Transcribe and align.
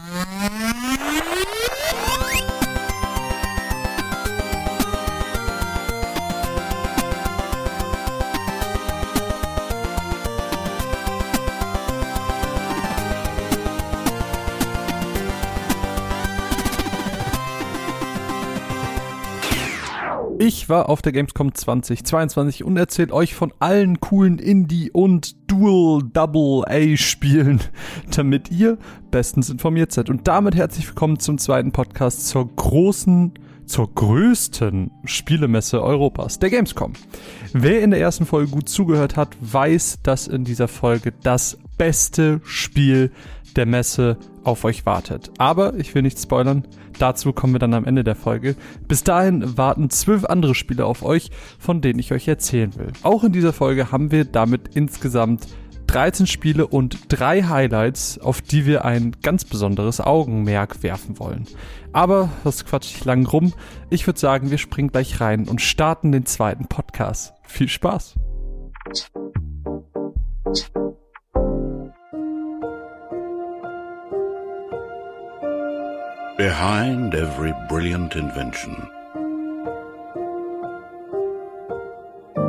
Mm-hmm. 0.00 0.67
War 20.68 20.90
auf 20.90 21.00
der 21.00 21.12
Gamescom 21.12 21.54
2022 21.54 22.62
und 22.62 22.76
erzähle 22.76 23.14
euch 23.14 23.34
von 23.34 23.54
allen 23.58 24.00
coolen 24.00 24.38
Indie- 24.38 24.90
und 24.90 25.50
Dual-Double-A-Spielen, 25.50 27.60
damit 28.14 28.50
ihr 28.50 28.76
bestens 29.10 29.48
informiert 29.48 29.92
seid. 29.92 30.10
Und 30.10 30.28
damit 30.28 30.56
herzlich 30.56 30.86
willkommen 30.86 31.18
zum 31.20 31.38
zweiten 31.38 31.72
Podcast 31.72 32.28
zur 32.28 32.54
großen, 32.54 33.32
zur 33.64 33.94
größten 33.94 34.90
Spielemesse 35.04 35.82
Europas, 35.82 36.38
der 36.38 36.50
Gamescom. 36.50 36.92
Wer 37.54 37.80
in 37.80 37.90
der 37.90 38.00
ersten 38.00 38.26
Folge 38.26 38.50
gut 38.50 38.68
zugehört 38.68 39.16
hat, 39.16 39.38
weiß, 39.40 40.00
dass 40.02 40.26
in 40.26 40.44
dieser 40.44 40.68
Folge 40.68 41.14
das 41.22 41.56
beste 41.78 42.42
Spiel 42.44 43.10
der 43.56 43.66
Messe 43.66 44.16
auf 44.44 44.64
euch 44.64 44.86
wartet. 44.86 45.30
Aber 45.38 45.74
ich 45.74 45.94
will 45.94 46.02
nicht 46.02 46.18
spoilern, 46.18 46.64
dazu 46.98 47.32
kommen 47.32 47.54
wir 47.54 47.60
dann 47.60 47.74
am 47.74 47.84
Ende 47.84 48.04
der 48.04 48.14
Folge. 48.14 48.56
Bis 48.86 49.04
dahin 49.04 49.56
warten 49.56 49.90
zwölf 49.90 50.24
andere 50.24 50.54
Spiele 50.54 50.86
auf 50.86 51.02
euch, 51.02 51.30
von 51.58 51.80
denen 51.80 51.98
ich 51.98 52.12
euch 52.12 52.28
erzählen 52.28 52.74
will. 52.76 52.92
Auch 53.02 53.24
in 53.24 53.32
dieser 53.32 53.52
Folge 53.52 53.92
haben 53.92 54.10
wir 54.10 54.24
damit 54.24 54.74
insgesamt 54.74 55.46
13 55.88 56.26
Spiele 56.26 56.66
und 56.66 56.98
drei 57.08 57.42
Highlights, 57.42 58.18
auf 58.18 58.42
die 58.42 58.66
wir 58.66 58.84
ein 58.84 59.16
ganz 59.22 59.44
besonderes 59.44 60.00
Augenmerk 60.00 60.82
werfen 60.82 61.18
wollen. 61.18 61.46
Aber 61.92 62.30
was 62.44 62.66
quatsch 62.66 62.94
ich 62.94 63.04
lang 63.04 63.26
rum? 63.26 63.54
Ich 63.88 64.06
würde 64.06 64.20
sagen, 64.20 64.50
wir 64.50 64.58
springen 64.58 64.92
gleich 64.92 65.20
rein 65.20 65.48
und 65.48 65.62
starten 65.62 66.12
den 66.12 66.26
zweiten 66.26 66.66
Podcast. 66.66 67.32
Viel 67.42 67.68
Spaß! 67.68 68.14
Behind 76.38 77.16
every 77.16 77.52
brilliant 77.68 78.14
invention, 78.14 78.76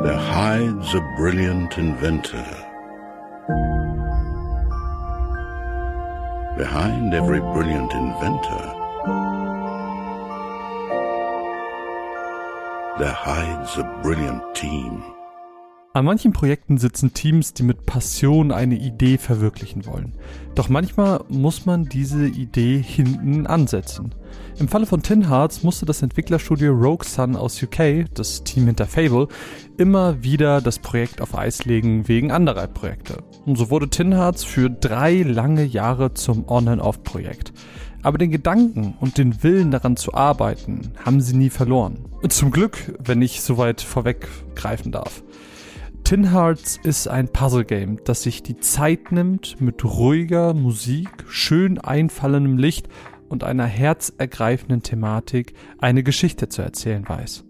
there 0.04 0.16
hides 0.16 0.94
a 0.94 1.00
brilliant 1.16 1.76
inventor. 1.76 2.46
Behind 6.56 7.12
every 7.12 7.40
brilliant 7.40 7.92
inventor, 7.92 8.64
there 13.00 13.18
hides 13.26 13.76
a 13.76 14.00
brilliant 14.04 14.54
team. 14.54 15.02
An 15.92 16.04
manchen 16.04 16.32
Projekten 16.32 16.78
sitzen 16.78 17.14
Teams, 17.14 17.52
die 17.52 17.64
mit 17.64 17.84
Passion 17.84 18.52
eine 18.52 18.76
Idee 18.76 19.18
verwirklichen 19.18 19.86
wollen. 19.86 20.12
Doch 20.54 20.68
manchmal 20.68 21.24
muss 21.28 21.66
man 21.66 21.86
diese 21.86 22.28
Idee 22.28 22.80
hinten 22.80 23.48
ansetzen. 23.48 24.14
Im 24.60 24.68
Falle 24.68 24.86
von 24.86 25.02
Tin 25.02 25.28
Hearts 25.28 25.64
musste 25.64 25.86
das 25.86 26.02
Entwicklerstudio 26.02 26.72
Rogue 26.72 27.04
Sun 27.04 27.34
aus 27.34 27.60
UK, 27.60 28.04
das 28.14 28.44
Team 28.44 28.66
hinter 28.66 28.86
Fable, 28.86 29.26
immer 29.78 30.22
wieder 30.22 30.60
das 30.60 30.78
Projekt 30.78 31.20
auf 31.20 31.36
Eis 31.36 31.64
legen 31.64 32.06
wegen 32.06 32.30
anderer 32.30 32.68
Projekte. 32.68 33.24
Und 33.44 33.58
so 33.58 33.68
wurde 33.70 33.88
Tin 33.88 34.12
Hearts 34.12 34.44
für 34.44 34.70
drei 34.70 35.22
lange 35.22 35.64
Jahre 35.64 36.14
zum 36.14 36.48
On-and-Off-Projekt. 36.48 37.52
Aber 38.02 38.16
den 38.16 38.30
Gedanken 38.30 38.94
und 39.00 39.18
den 39.18 39.42
Willen 39.42 39.72
daran 39.72 39.96
zu 39.96 40.14
arbeiten, 40.14 40.92
haben 41.04 41.20
sie 41.20 41.36
nie 41.36 41.50
verloren. 41.50 41.98
Zum 42.28 42.52
Glück, 42.52 42.96
wenn 43.02 43.22
ich 43.22 43.42
soweit 43.42 43.80
vorweggreifen 43.80 44.92
darf. 44.92 45.22
Tin 46.10 46.32
Hearts 46.32 46.76
ist 46.82 47.06
ein 47.06 47.28
Puzzle-Game, 47.28 47.98
das 48.02 48.24
sich 48.24 48.42
die 48.42 48.58
Zeit 48.58 49.12
nimmt, 49.12 49.60
mit 49.60 49.84
ruhiger 49.84 50.54
Musik, 50.54 51.08
schön 51.28 51.78
einfallendem 51.78 52.58
Licht 52.58 52.88
und 53.28 53.44
einer 53.44 53.66
herzergreifenden 53.66 54.82
Thematik 54.82 55.54
eine 55.78 56.02
Geschichte 56.02 56.48
zu 56.48 56.62
erzählen 56.62 57.08
weiß. 57.08 57.44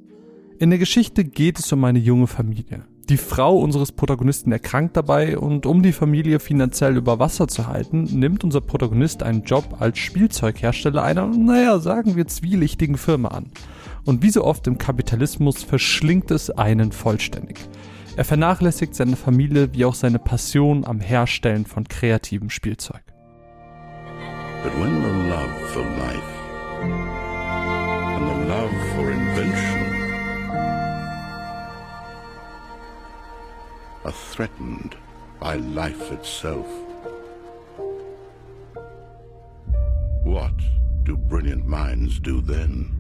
In 0.59 0.69
der 0.69 0.78
Geschichte 0.78 1.25
geht 1.25 1.59
es 1.59 1.72
um 1.72 1.82
eine 1.84 2.00
junge 2.00 2.26
Familie. 2.26 2.84
Die 3.09 3.16
Frau 3.16 3.59
unseres 3.59 3.93
Protagonisten 3.93 4.53
erkrankt 4.53 4.94
dabei 4.94 5.38
und 5.38 5.65
um 5.65 5.82
die 5.82 5.92
Familie 5.92 6.38
finanziell 6.38 6.98
über 6.98 7.19
Wasser 7.19 7.48
zu 7.48 7.66
halten, 7.66 8.04
nimmt 8.04 8.44
unser 8.44 8.60
Protagonist 8.60 9.22
einen 9.22 9.44
Job 9.44 9.77
als 9.78 9.98
Spielzeughersteller 9.98 11.03
einer, 11.03 11.28
naja, 11.28 11.78
sagen 11.78 12.15
wir 12.15 12.27
zwielichtigen 12.27 12.98
Firma 12.98 13.28
an. 13.28 13.47
Und 14.04 14.22
wie 14.22 14.31
so 14.31 14.44
oft 14.44 14.66
im 14.66 14.77
Kapitalismus 14.77 15.62
verschlingt 15.62 16.31
es 16.31 16.50
einen 16.50 16.92
vollständig. 16.92 17.56
Er 18.16 18.25
vernachlässigt 18.25 18.94
seine 18.94 19.16
Familie 19.16 19.72
wie 19.72 19.84
auch 19.84 19.94
seine 19.94 20.19
Passion 20.19 20.84
am 20.84 21.00
Herstellen 21.00 21.65
von 21.65 21.84
kreativem 21.84 22.50
Spielzeug. 22.50 23.03
But 24.62 24.72
when 24.78 25.03
the 25.03 25.28
love 25.31 25.50
for 25.72 25.82
life 25.82 26.22
and 26.82 28.28
the 28.28 28.48
love 28.48 28.71
for 28.94 29.10
invention 29.10 29.87
are 34.04 34.12
threatened 34.34 34.97
by 35.38 35.56
life 35.56 36.12
itself, 36.12 36.66
what 40.25 40.53
do 41.04 41.16
brilliant 41.16 41.66
minds 41.66 42.21
do 42.21 42.42
then? 42.42 43.00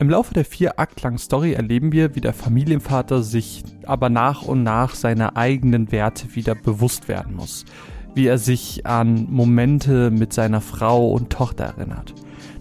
Im 0.00 0.08
Laufe 0.08 0.32
der 0.32 0.46
vier 0.46 0.80
Akt 0.80 1.02
langen 1.02 1.18
Story 1.18 1.52
erleben 1.52 1.92
wir, 1.92 2.14
wie 2.14 2.22
der 2.22 2.32
Familienvater 2.32 3.22
sich 3.22 3.62
aber 3.84 4.08
nach 4.08 4.40
und 4.40 4.62
nach 4.62 4.94
seiner 4.94 5.36
eigenen 5.36 5.92
Werte 5.92 6.34
wieder 6.34 6.54
bewusst 6.54 7.06
werden 7.06 7.36
muss. 7.36 7.66
Wie 8.14 8.26
er 8.26 8.38
sich 8.38 8.86
an 8.86 9.26
Momente 9.28 10.10
mit 10.10 10.32
seiner 10.32 10.62
Frau 10.62 11.10
und 11.10 11.28
Tochter 11.28 11.64
erinnert. 11.64 12.14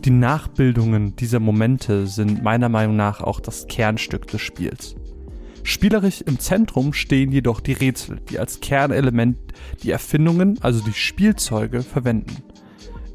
Die 0.03 0.09
Nachbildungen 0.09 1.15
dieser 1.15 1.39
Momente 1.39 2.07
sind 2.07 2.43
meiner 2.43 2.67
Meinung 2.67 2.97
nach 2.97 3.21
auch 3.21 3.39
das 3.39 3.67
Kernstück 3.67 4.27
des 4.27 4.41
Spiels. 4.41 4.97
Spielerisch 5.63 6.19
im 6.19 6.39
Zentrum 6.39 6.91
stehen 6.91 7.31
jedoch 7.31 7.61
die 7.61 7.71
Rätsel, 7.71 8.19
die 8.29 8.37
als 8.37 8.59
Kernelement 8.59 9.37
die 9.81 9.91
Erfindungen, 9.91 10.59
also 10.61 10.83
die 10.83 10.91
Spielzeuge, 10.91 11.83
verwenden. 11.83 12.43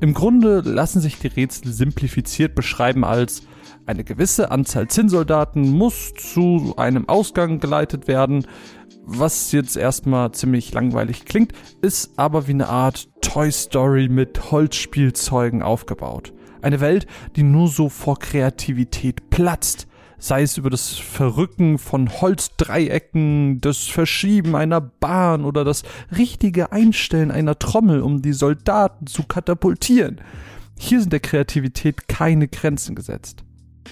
Im 0.01 0.15
Grunde 0.15 0.61
lassen 0.61 1.03
sich 1.03 1.19
die 1.19 1.27
Rätsel 1.27 1.71
simplifiziert 1.71 2.55
beschreiben 2.55 3.05
als 3.05 3.43
eine 3.87 4.05
gewisse 4.05 4.51
Anzahl 4.51 4.89
Zinnsoldaten 4.89 5.71
muss 5.71 6.15
zu 6.15 6.75
einem 6.77 7.09
Ausgang 7.09 7.61
geleitet 7.61 8.09
werden, 8.09 8.47
was 9.07 9.53
jetzt 9.53 9.77
erstmal 9.77 10.33
ziemlich 10.33 10.73
langweilig 10.73 11.27
klingt, 11.27 11.53
ist 11.83 12.19
aber 12.19 12.47
wie 12.47 12.53
eine 12.53 12.69
Art 12.69 13.09
Toy 13.21 13.53
Story 13.53 14.09
mit 14.09 14.51
Holzspielzeugen 14.51 15.63
aufgebaut. 15.63 16.33
Eine 16.63 16.81
Welt, 16.81 17.07
die 17.37 17.43
nur 17.43 17.69
so 17.69 17.91
vor 17.91 18.19
Kreativität 18.19 19.29
platzt, 19.29 19.87
sei 20.17 20.41
es 20.43 20.57
über 20.57 20.71
das 20.71 20.93
Verrücken 20.93 21.77
von 21.77 22.09
Holzdreiecken, 22.11 23.61
das 23.61 23.85
Verschieben 23.85 24.57
einer 24.57 24.81
Bahn 24.81 25.45
oder 25.45 25.65
das 25.65 25.83
richtige 26.17 26.73
Einstellen 26.73 27.31
einer 27.31 27.59
Trommel, 27.59 28.01
um 28.01 28.23
die 28.23 28.33
Soldaten 28.33 29.07
zu 29.07 29.25
katapultieren. 29.25 30.23
Hier 30.79 31.01
sind 31.01 31.13
der 31.13 31.21
Kreativität 31.21 32.09
keine 32.09 32.49
Grenzen 32.49 32.95
gesetzt. 32.95 33.44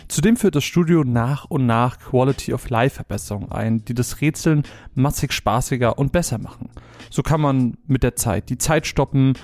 Zudem 0.09 0.37
führt 0.37 0.55
das 0.55 0.65
Studio 0.65 1.05
nach 1.05 1.45
und 1.47 1.67
nach 1.67 1.99
Quality 1.99 2.53
of 2.55 2.69
Life 2.71 2.97
Verbesserungen 2.97 3.53
ein, 3.53 3.85
die 3.85 3.95
das 3.95 4.21
Rätseln 4.21 4.63
massig 4.95 5.33
spaßiger 5.33 5.99
und 5.99 6.13
besser 6.13 6.39
machen. 6.39 6.71
So 7.11 7.23
kann 7.23 7.41
man 7.41 7.77
mit 7.87 8.03
der 8.03 8.17
Zeit 8.17 8.49
die 8.49 8.59
Zeit 8.59 8.87
stoppen, 8.87 9.35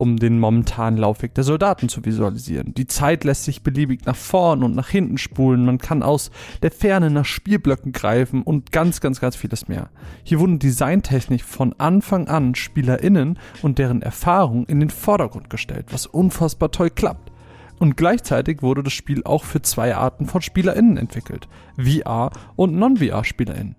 um 0.00 0.16
den 0.16 0.40
momentanen 0.40 0.98
Laufweg 0.98 1.34
der 1.34 1.44
Soldaten 1.44 1.90
zu 1.90 2.02
visualisieren. 2.06 2.72
Die 2.72 2.86
Zeit 2.86 3.22
lässt 3.22 3.44
sich 3.44 3.62
beliebig 3.62 4.06
nach 4.06 4.16
vorn 4.16 4.62
und 4.62 4.74
nach 4.74 4.88
hinten 4.88 5.18
spulen. 5.18 5.66
Man 5.66 5.76
kann 5.76 6.02
aus 6.02 6.30
der 6.62 6.70
Ferne 6.70 7.10
nach 7.10 7.26
Spielblöcken 7.26 7.92
greifen 7.92 8.40
und 8.42 8.72
ganz, 8.72 9.02
ganz, 9.02 9.20
ganz 9.20 9.36
vieles 9.36 9.68
mehr. 9.68 9.90
Hier 10.22 10.40
wurden 10.40 10.58
designtechnisch 10.58 11.44
von 11.44 11.74
Anfang 11.76 12.28
an 12.28 12.54
SpielerInnen 12.54 13.38
und 13.60 13.78
deren 13.78 14.00
Erfahrung 14.00 14.64
in 14.64 14.80
den 14.80 14.88
Vordergrund 14.88 15.50
gestellt, 15.50 15.88
was 15.90 16.06
unfassbar 16.06 16.70
toll 16.70 16.88
klappt. 16.88 17.30
Und 17.80 17.96
gleichzeitig 17.96 18.60
wurde 18.60 18.82
das 18.82 18.92
Spiel 18.92 19.22
auch 19.24 19.42
für 19.44 19.62
zwei 19.62 19.96
Arten 19.96 20.26
von 20.26 20.42
SpielerInnen 20.42 20.98
entwickelt. 20.98 21.48
VR 21.78 22.30
und 22.54 22.76
Non-VR-SpielerInnen. 22.76 23.74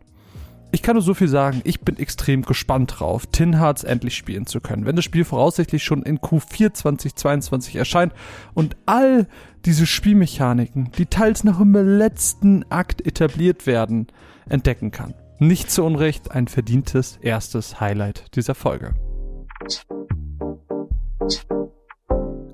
Ich 0.74 0.82
kann 0.82 0.96
nur 0.96 1.04
so 1.04 1.14
viel 1.14 1.28
sagen, 1.28 1.62
ich 1.66 1.82
bin 1.82 2.00
extrem 2.00 2.42
gespannt 2.42 2.96
drauf, 2.98 3.28
Tin 3.28 3.60
Hearts 3.60 3.84
endlich 3.84 4.16
spielen 4.16 4.48
zu 4.48 4.60
können. 4.60 4.86
Wenn 4.86 4.96
das 4.96 5.06
Spiel 5.06 5.24
voraussichtlich 5.24 5.84
schon 5.84 6.02
in 6.02 6.18
Q4 6.18 6.74
2022 6.74 7.76
erscheint 7.76 8.14
und 8.56 8.76
all 8.88 9.28
diese 9.66 9.86
Spielmechaniken, 9.86 10.92
die 10.98 11.06
teils 11.06 11.44
noch 11.44 11.60
im 11.60 11.74
letzten 11.74 12.66
Akt 12.72 13.06
etabliert 13.06 13.68
werden, 13.68 14.08
entdecken 14.50 14.90
kann. 14.90 15.14
Nicht 15.38 15.70
zu 15.70 15.84
Unrecht 15.84 16.32
ein 16.32 16.48
verdientes 16.48 17.20
erstes 17.22 17.80
Highlight 17.80 18.36
dieser 18.36 18.56
Folge. 18.56 18.96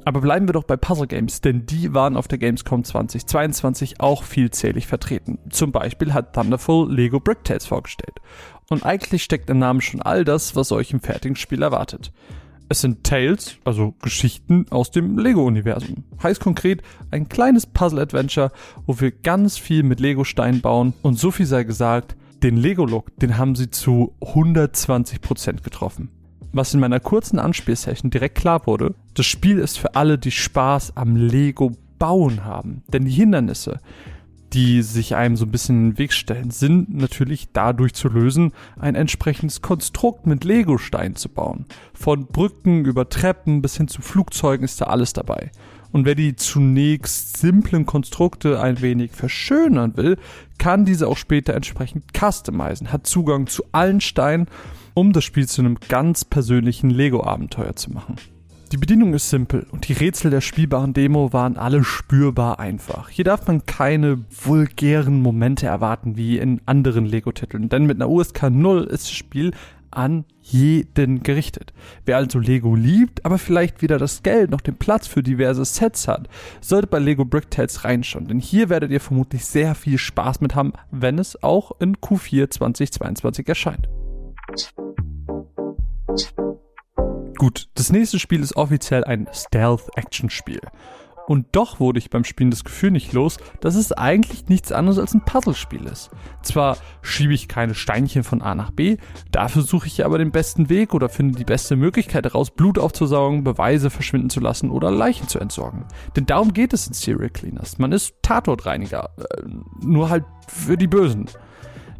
Aber 0.07 0.21
bleiben 0.21 0.47
wir 0.47 0.53
doch 0.53 0.63
bei 0.63 0.77
Puzzle 0.77 1.05
Games, 1.05 1.41
denn 1.41 1.65
die 1.65 1.93
waren 1.93 2.15
auf 2.15 2.29
der 2.29 2.37
Gamescom 2.37 2.85
2022 2.85 3.99
auch 3.99 4.23
vielzählig 4.23 4.87
vertreten. 4.87 5.37
Zum 5.49 5.73
Beispiel 5.73 6.13
hat 6.13 6.31
Thunderful 6.31 6.89
Lego 6.89 7.19
Bricktales 7.19 7.65
vorgestellt. 7.65 8.21
Und 8.69 8.85
eigentlich 8.85 9.21
steckt 9.21 9.49
im 9.49 9.59
Namen 9.59 9.81
schon 9.81 10.01
all 10.01 10.23
das, 10.23 10.55
was 10.55 10.71
euch 10.71 10.91
im 10.91 11.01
fertigen 11.01 11.35
Spiel 11.35 11.61
erwartet. 11.61 12.13
Es 12.69 12.79
sind 12.79 13.03
Tales, 13.03 13.57
also 13.65 13.95
Geschichten 14.01 14.65
aus 14.69 14.91
dem 14.91 15.17
Lego-Universum. 15.17 16.05
Heißt 16.23 16.39
konkret 16.39 16.83
ein 17.11 17.27
kleines 17.27 17.65
Puzzle-Adventure, 17.65 18.53
wo 18.85 19.01
wir 19.01 19.11
ganz 19.11 19.57
viel 19.57 19.83
mit 19.83 19.99
Lego-Steinen 19.99 20.61
bauen. 20.61 20.93
Und 21.01 21.19
so 21.19 21.31
viel 21.31 21.47
sei 21.47 21.65
gesagt, 21.65 22.15
den 22.43 22.55
Lego-Look, 22.55 23.13
den 23.17 23.37
haben 23.37 23.55
sie 23.55 23.71
zu 23.71 24.13
120% 24.21 25.63
getroffen. 25.63 26.11
Was 26.53 26.73
in 26.73 26.79
meiner 26.79 26.99
kurzen 26.99 27.39
Anspielsession 27.39 28.09
direkt 28.09 28.35
klar 28.35 28.65
wurde, 28.65 28.95
das 29.13 29.25
Spiel 29.25 29.59
ist 29.59 29.77
für 29.77 29.95
alle, 29.95 30.17
die 30.17 30.31
Spaß 30.31 30.95
am 30.95 31.15
Lego 31.15 31.73
bauen 31.99 32.45
haben. 32.45 32.83
Denn 32.87 33.05
die 33.05 33.11
Hindernisse, 33.11 33.79
die 34.53 34.81
sich 34.81 35.15
einem 35.15 35.35
so 35.35 35.45
ein 35.45 35.51
bisschen 35.51 35.75
in 35.75 35.91
den 35.91 35.97
Weg 35.97 36.13
stellen, 36.13 36.51
sind 36.51 36.93
natürlich 36.95 37.49
dadurch 37.51 37.93
zu 37.93 38.07
lösen, 38.07 38.53
ein 38.79 38.95
entsprechendes 38.95 39.61
Konstrukt 39.61 40.25
mit 40.25 40.45
Lego-Steinen 40.45 41.15
zu 41.15 41.29
bauen. 41.29 41.65
Von 41.93 42.27
Brücken 42.27 42.85
über 42.85 43.09
Treppen 43.09 43.61
bis 43.61 43.75
hin 43.75 43.87
zu 43.87 44.01
Flugzeugen 44.01 44.63
ist 44.63 44.79
da 44.79 44.85
alles 44.85 45.13
dabei. 45.13 45.51
Und 45.91 46.05
wer 46.05 46.15
die 46.15 46.35
zunächst 46.35 47.37
simplen 47.37 47.85
Konstrukte 47.85 48.61
ein 48.61 48.81
wenig 48.81 49.11
verschönern 49.11 49.95
will, 49.97 50.17
kann 50.57 50.85
diese 50.85 51.07
auch 51.07 51.17
später 51.17 51.53
entsprechend 51.53 52.05
customizen, 52.17 52.91
hat 52.91 53.07
Zugang 53.07 53.47
zu 53.47 53.63
allen 53.71 54.01
Steinen 54.01 54.47
um 54.97 55.13
das 55.13 55.23
Spiel 55.23 55.47
zu 55.47 55.61
einem 55.61 55.77
ganz 55.89 56.25
persönlichen 56.25 56.89
Lego-Abenteuer 56.89 57.75
zu 57.75 57.91
machen. 57.91 58.15
Die 58.71 58.77
Bedienung 58.77 59.13
ist 59.13 59.29
simpel 59.29 59.67
und 59.69 59.87
die 59.87 59.93
Rätsel 59.93 60.31
der 60.31 60.41
spielbaren 60.41 60.93
Demo 60.93 61.31
waren 61.31 61.55
alle 61.55 61.83
spürbar 61.83 62.59
einfach. 62.59 63.07
Hier 63.09 63.23
darf 63.23 63.45
man 63.45 63.67
keine 63.67 64.25
vulgären 64.31 65.21
Momente 65.21 65.67
erwarten 65.67 66.17
wie 66.17 66.39
in 66.39 66.61
anderen 66.65 67.05
Lego-Titeln, 67.05 67.69
denn 67.69 67.85
mit 67.85 67.97
einer 67.97 68.09
USK 68.09 68.49
0 68.49 68.85
ist 68.85 69.03
das 69.03 69.11
Spiel 69.11 69.51
an 69.91 70.25
jeden 70.41 71.21
gerichtet. 71.21 71.73
Wer 72.05 72.17
also 72.17 72.39
Lego 72.39 72.73
liebt, 72.73 73.23
aber 73.23 73.37
vielleicht 73.37 73.83
weder 73.83 73.99
das 73.99 74.23
Geld 74.23 74.49
noch 74.49 74.61
den 74.61 74.77
Platz 74.77 75.05
für 75.05 75.21
diverse 75.21 75.63
Sets 75.63 76.07
hat, 76.07 76.27
sollte 76.59 76.87
bei 76.87 76.97
Lego 76.97 77.23
Bricktales 77.23 77.83
reinschauen, 77.85 78.27
denn 78.27 78.39
hier 78.39 78.69
werdet 78.69 78.89
ihr 78.89 78.99
vermutlich 78.99 79.45
sehr 79.45 79.75
viel 79.75 79.99
Spaß 79.99 80.41
mit 80.41 80.55
haben, 80.55 80.73
wenn 80.89 81.19
es 81.19 81.43
auch 81.43 81.79
in 81.79 81.97
Q4 81.97 82.49
2022 82.49 83.47
erscheint. 83.47 83.87
Gut, 87.37 87.69
das 87.75 87.91
nächste 87.91 88.19
Spiel 88.19 88.41
ist 88.41 88.55
offiziell 88.55 89.03
ein 89.03 89.27
Stealth-Action-Spiel. 89.31 90.61
Und 91.27 91.47
doch 91.51 91.81
wurde 91.81 91.99
ich 91.99 92.09
beim 92.09 92.23
Spielen 92.23 92.51
das 92.51 92.63
Gefühl 92.63 92.91
nicht 92.91 93.11
los, 93.11 93.37
dass 93.59 93.75
es 93.75 93.91
eigentlich 93.91 94.47
nichts 94.47 94.71
anderes 94.71 94.97
als 94.97 95.13
ein 95.13 95.25
Puzzlespiel 95.25 95.85
ist. 95.85 96.09
Zwar 96.41 96.77
schiebe 97.01 97.33
ich 97.33 97.49
keine 97.49 97.75
Steinchen 97.75 98.23
von 98.23 98.41
A 98.41 98.55
nach 98.55 98.71
B, 98.71 98.95
dafür 99.29 99.61
suche 99.61 99.87
ich 99.87 100.05
aber 100.05 100.19
den 100.19 100.31
besten 100.31 100.69
Weg 100.69 100.93
oder 100.93 101.09
finde 101.09 101.37
die 101.37 101.43
beste 101.43 101.75
Möglichkeit 101.75 102.25
daraus, 102.25 102.49
Blut 102.49 102.79
aufzusaugen, 102.79 103.43
Beweise 103.43 103.89
verschwinden 103.89 104.29
zu 104.29 104.39
lassen 104.39 104.71
oder 104.71 104.89
Leichen 104.89 105.27
zu 105.27 105.39
entsorgen. 105.39 105.83
Denn 106.15 106.25
darum 106.25 106.53
geht 106.53 106.71
es 106.71 106.87
in 106.87 106.93
Serial 106.93 107.29
Cleaners. 107.29 107.77
Man 107.77 107.91
ist 107.91 108.13
Tatortreiniger, 108.21 109.09
äh, 109.17 109.43
nur 109.81 110.09
halt 110.09 110.23
für 110.47 110.77
die 110.77 110.87
Bösen. 110.87 111.29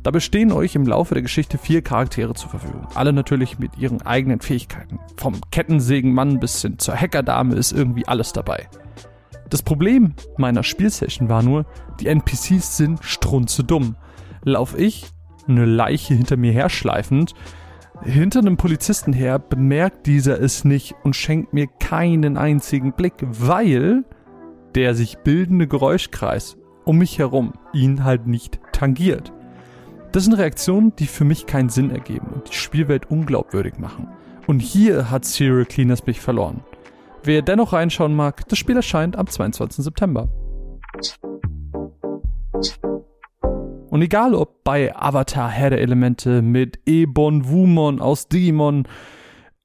Dabei 0.04 0.20
stehen 0.20 0.52
euch 0.52 0.76
im 0.76 0.88
Laufe 0.88 1.14
der 1.14 1.24
Geschichte 1.24 1.58
vier 1.58 1.82
Charaktere 1.82 2.34
zur 2.34 2.50
Verfügung. 2.50 2.88
Alle 2.96 3.14
natürlich 3.14 3.60
mit 3.60 3.78
ihren 3.78 4.02
eigenen 4.04 4.40
Fähigkeiten. 4.40 5.00
Vom 5.18 5.36
Kettensägenmann 5.52 6.40
bis 6.40 6.62
hin 6.62 6.80
zur 6.80 6.96
Hackerdame 6.96 7.56
ist 7.56 7.72
irgendwie 7.72 8.08
alles 8.08 8.34
dabei. 8.34 8.68
Das 9.50 9.62
Problem 9.62 10.14
meiner 10.38 10.64
Spielsession 10.64 11.30
war 11.30 11.44
nur, 11.44 11.66
die 12.00 12.08
NPCs 12.08 12.78
sind 12.78 13.04
strunzedumm. 13.04 13.96
Lauf 14.44 14.78
ich, 14.78 15.08
eine 15.48 15.66
Leiche 15.66 16.14
hinter 16.14 16.38
mir 16.38 16.52
herschleifend, 16.52 17.34
hinter 18.04 18.40
einem 18.40 18.58
Polizisten 18.58 19.14
her, 19.14 19.40
bemerkt 19.40 20.06
dieser 20.06 20.40
es 20.40 20.66
nicht 20.66 20.96
und 21.04 21.16
schenkt 21.16 21.54
mir 21.54 21.68
keinen 21.68 22.38
einzigen 22.38 22.94
Blick, 22.94 23.16
weil 23.22 24.04
der 24.76 24.94
sich 24.94 25.18
bildende 25.20 25.68
Geräuschkreis 25.68 26.58
um 26.86 27.00
mich 27.00 27.20
herum 27.20 27.54
ihn 27.74 28.04
halt 28.04 28.28
nicht 28.28 28.60
tangiert. 28.72 29.34
Das 30.18 30.24
sind 30.24 30.34
Reaktionen, 30.34 30.96
die 30.96 31.06
für 31.06 31.26
mich 31.26 31.46
keinen 31.46 31.70
Sinn 31.70 31.92
ergeben 31.92 32.30
und 32.34 32.50
die 32.50 32.56
Spielwelt 32.56 33.12
unglaubwürdig 33.12 33.78
machen. 33.78 34.08
Und 34.48 34.62
hier 34.62 35.12
hat 35.12 35.26
Serial 35.26 35.68
Cleaners 35.68 36.08
mich 36.08 36.22
verloren. 36.22 36.62
Wer 37.24 37.44
dennoch 37.44 37.72
reinschauen 37.72 38.16
mag, 38.16 38.48
das 38.48 38.58
Spiel 38.58 38.78
erscheint 38.78 39.16
am 39.16 39.28
22. 39.28 39.84
September. 39.84 40.28
Und 43.92 44.02
egal 44.02 44.34
ob 44.34 44.64
bei 44.64 44.96
Avatar 44.96 45.52
Herr 45.52 45.70
der 45.70 45.82
Elemente 45.82 46.42
mit 46.42 46.80
Ebon 46.88 47.48
Wumon 47.48 48.02
aus 48.02 48.28
Digimon, 48.28 48.88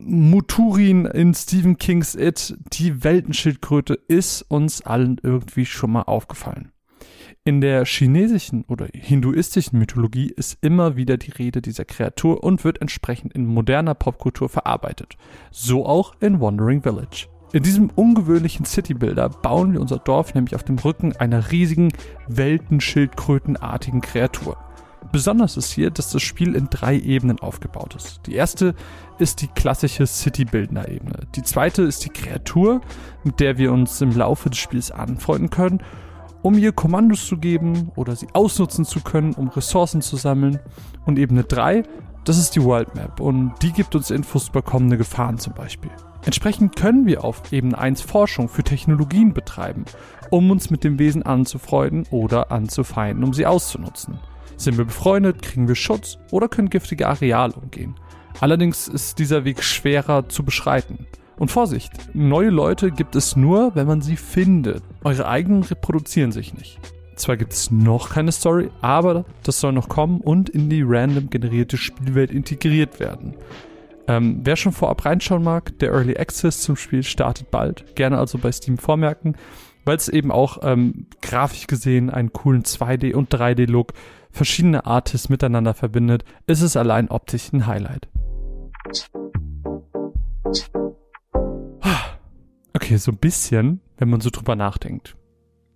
Muturin 0.01 1.07
in 1.07 1.33
Stephen 1.33 1.79
Kings 1.79 2.15
It, 2.15 2.59
die 2.75 3.03
Weltenschildkröte 3.03 3.95
ist 3.95 4.43
uns 4.43 4.83
allen 4.83 5.19
irgendwie 5.23 5.65
schon 5.65 5.93
mal 5.93 6.03
aufgefallen. 6.03 6.72
In 7.45 7.61
der 7.61 7.85
chinesischen 7.87 8.65
oder 8.69 8.87
hinduistischen 8.93 9.77
Mythologie 9.77 10.33
ist 10.37 10.59
immer 10.61 10.95
wieder 10.95 11.17
die 11.17 11.33
Rede 11.33 11.61
dieser 11.61 11.85
Kreatur 11.85 12.45
und 12.45 12.63
wird 12.63 12.81
entsprechend 12.81 13.33
in 13.33 13.47
moderner 13.47 13.95
Popkultur 13.95 14.49
verarbeitet. 14.49 15.17
So 15.51 15.85
auch 15.85 16.15
in 16.21 16.41
Wandering 16.41 16.83
Village. 16.83 17.27
In 17.53 17.65
diesem 17.65 17.91
ungewöhnlichen 17.91 18.65
Citybuilder 18.65 19.29
bauen 19.29 19.73
wir 19.73 19.81
unser 19.81 19.99
Dorf 19.99 20.35
nämlich 20.35 20.55
auf 20.55 20.63
dem 20.63 20.79
Rücken 20.79 21.17
einer 21.17 21.51
riesigen, 21.51 21.89
weltenschildkrötenartigen 22.29 24.03
Kreatur. 24.03 24.57
Besonders 25.11 25.57
ist 25.57 25.73
hier, 25.73 25.91
dass 25.91 26.13
das 26.13 26.23
Spiel 26.23 26.55
in 26.55 26.69
drei 26.71 26.97
Ebenen 26.97 27.41
aufgebaut 27.41 27.97
ist. 27.97 28.21
Die 28.27 28.37
erste 28.37 28.77
ist 29.19 29.43
die 29.43 29.49
klassische 29.49 30.07
City-Bildner-Ebene. 30.07 31.27
Die 31.35 31.43
zweite 31.43 31.83
ist 31.83 32.05
die 32.05 32.11
Kreatur, 32.11 32.83
mit 33.25 33.41
der 33.41 33.59
wir 33.59 33.73
uns 33.73 34.01
im 34.01 34.17
Laufe 34.17 34.49
des 34.49 34.61
Spiels 34.61 34.93
anfreunden 34.93 35.51
können 35.51 35.83
um 36.43 36.59
ihr 36.59 36.73
Kommandos 36.73 37.27
zu 37.27 37.39
geben 37.39 37.91
oder 37.97 38.17
sie 38.17 38.29
ausnutzen 38.33 38.85
zu 38.85 39.01
können, 39.01 39.33
um 39.35 39.49
Ressourcen 39.49 40.03
zu 40.03 40.17
sammeln. 40.17 40.59
Und 41.07 41.19
Ebene 41.19 41.45
3, 41.45 41.85
das 42.25 42.39
ist 42.39 42.55
die 42.55 42.63
World 42.63 42.95
Map 42.95 43.21
und 43.21 43.55
die 43.63 43.73
gibt 43.73 43.95
uns 43.95 44.11
Infos 44.11 44.49
über 44.49 44.63
kommende 44.63 44.99
Gefahren 44.99 45.39
zum 45.39 45.55
Beispiel. 45.55 45.91
Entsprechend 46.25 46.77
können 46.77 47.07
wir 47.07 47.25
auf 47.25 47.53
Ebene 47.53 47.77
1 47.77 48.03
Forschung 48.03 48.49
für 48.49 48.63
Technologien 48.63 49.33
betreiben, 49.33 49.85
um 50.31 50.51
uns 50.51 50.71
mit 50.71 50.85
dem 50.85 50.99
Wesen 50.99 51.25
anzufreunden 51.25 52.07
oder 52.11 52.53
anzufeinden, 52.53 53.25
um 53.25 53.35
sie 53.35 53.47
auszunutzen. 53.47 54.21
Sind 54.57 54.79
wir 54.79 54.85
befreundet, 54.85 55.43
kriegen 55.43 55.67
wir 55.67 55.75
Schutz 55.75 56.19
oder 56.31 56.49
können 56.49 56.71
giftige 56.71 57.09
Areale 57.09 57.55
umgehen. 57.55 57.97
Allerdings 58.41 58.87
ist 58.87 59.19
dieser 59.19 59.45
Weg 59.45 59.63
schwerer 59.65 60.29
zu 60.29 60.45
beschreiten. 60.45 61.07
Und 61.39 61.51
Vorsicht, 61.51 61.93
neue 62.15 62.51
Leute 62.51 62.91
gibt 62.91 63.17
es 63.17 63.37
nur, 63.37 63.75
wenn 63.75 63.87
man 63.87 64.03
sie 64.03 64.17
findet. 64.17 64.83
Eure 65.03 65.27
eigenen 65.27 65.63
reproduzieren 65.63 66.33
sich 66.33 66.55
nicht. 66.55 66.79
Zwar 67.17 67.37
gibt 67.37 67.53
es 67.53 67.71
noch 67.71 68.11
keine 68.11 68.33
Story, 68.33 68.71
aber 68.81 69.25
das 69.43 69.61
soll 69.61 69.73
noch 69.73 69.89
kommen 69.89 70.21
und 70.21 70.49
in 70.49 70.71
die 70.71 70.83
random 70.83 71.31
generierte 71.31 71.77
Spielwelt 71.77 72.31
integriert 72.31 73.01
werden. 73.01 73.37
Ähm, 74.09 74.41
wer 74.43 74.57
schon 74.57 74.73
vorab 74.73 75.05
reinschauen 75.05 75.43
mag, 75.43 75.79
der 75.79 75.93
Early 75.93 76.17
Access 76.17 76.61
zum 76.61 76.77
Spiel 76.77 77.03
startet 77.03 77.51
bald. 77.51 77.95
Gerne 77.95 78.19
also 78.19 78.39
bei 78.39 78.51
Steam 78.51 78.79
vormerken, 78.79 79.37
weil 79.85 79.97
es 79.97 80.09
eben 80.09 80.33
auch 80.33 80.59
ähm, 80.63 81.07
grafisch 81.21 81.67
gesehen 81.67 82.11
einen 82.11 82.33
coolen 82.33 82.63
2D- 82.63 83.15
und 83.15 83.33
3D-Look, 83.33 83.93
verschiedene 84.31 84.87
Artists 84.87 85.29
miteinander 85.29 85.75
verbindet, 85.75 86.25
ist 86.47 86.63
es 86.63 86.77
allein 86.77 87.09
optisch 87.09 87.53
ein 87.53 87.67
Highlight. 87.67 88.09
Okay, 92.75 92.97
so 92.97 93.13
ein 93.13 93.19
bisschen, 93.19 93.81
wenn 93.99 94.09
man 94.09 94.21
so 94.21 94.31
drüber 94.31 94.57
nachdenkt. 94.57 95.17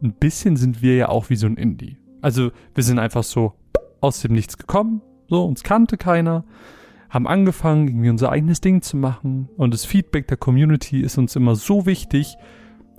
Ein 0.03 0.13
bisschen 0.13 0.57
sind 0.57 0.83
wir 0.83 0.97
ja 0.97 1.09
auch 1.09 1.31
wie 1.31 1.37
so 1.37 1.47
ein 1.47 1.57
Indie. 1.57 1.99
Also 2.23 2.51
wir 2.75 2.85
sind 2.85 2.99
einfach 2.99 3.23
so 3.23 3.53
aus 4.01 4.21
dem 4.21 4.33
Nichts 4.33 4.57
gekommen, 4.57 5.03
so 5.29 5.45
uns 5.45 5.63
kannte 5.63 5.97
keiner, 5.97 6.45
haben 7.11 7.27
angefangen, 7.27 7.89
irgendwie 7.89 8.11
unser 8.11 8.31
eigenes 8.31 8.61
Ding 8.61 8.83
zu 8.83 8.97
machen 8.97 9.49
und 9.57 9.75
das 9.75 9.85
Feedback 9.85 10.27
der 10.29 10.37
Community 10.37 11.01
ist 11.01 11.19
uns 11.19 11.37
immer 11.37 11.55
so 11.55 11.87
wichtig, 11.87 12.37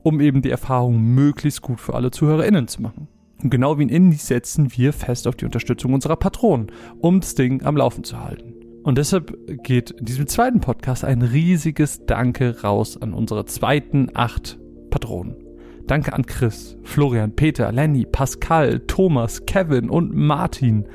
um 0.04 0.22
eben 0.22 0.42
die 0.42 0.52
Erfahrung 0.52 1.02
möglichst 1.02 1.62
gut 1.62 1.80
für 1.80 1.94
alle 1.94 2.12
ZuhörerInnen 2.12 2.68
zu 2.68 2.82
machen. 2.82 3.08
Und 3.42 3.50
genau 3.50 3.78
wie 3.78 3.84
in 3.84 3.90
Indies 3.90 4.28
setzen 4.28 4.72
wir 4.76 4.94
fest 4.94 5.28
auf 5.28 5.36
die 5.36 5.46
Unterstützung 5.46 5.94
unserer 5.94 6.16
Patronen, 6.16 6.72
um 7.00 7.20
das 7.20 7.36
Ding 7.36 7.64
am 7.64 7.78
Laufen 7.78 8.04
zu 8.04 8.20
halten. 8.20 8.57
Und 8.88 8.98
deshalb 8.98 9.38
geht 9.64 9.92
in 9.92 10.06
diesem 10.06 10.28
zweiten 10.28 10.62
Podcast 10.62 11.04
ein 11.04 11.22
riesiges 11.22 12.06
Danke 12.06 12.62
raus 12.62 12.96
an 12.96 13.14
unsere 13.14 13.44
zweiten 13.44 14.12
acht 14.14 14.58
Patronen. 14.90 15.36
Danke 15.88 16.14
an 16.14 16.26
Chris, 16.26 16.78
Florian, 16.84 17.36
Peter, 17.36 17.70
Lenny, 17.74 18.06
Pascal, 18.06 18.80
Thomas, 18.80 19.46
Kevin 19.46 19.90
und 19.90 20.16
Martin. 20.16 20.88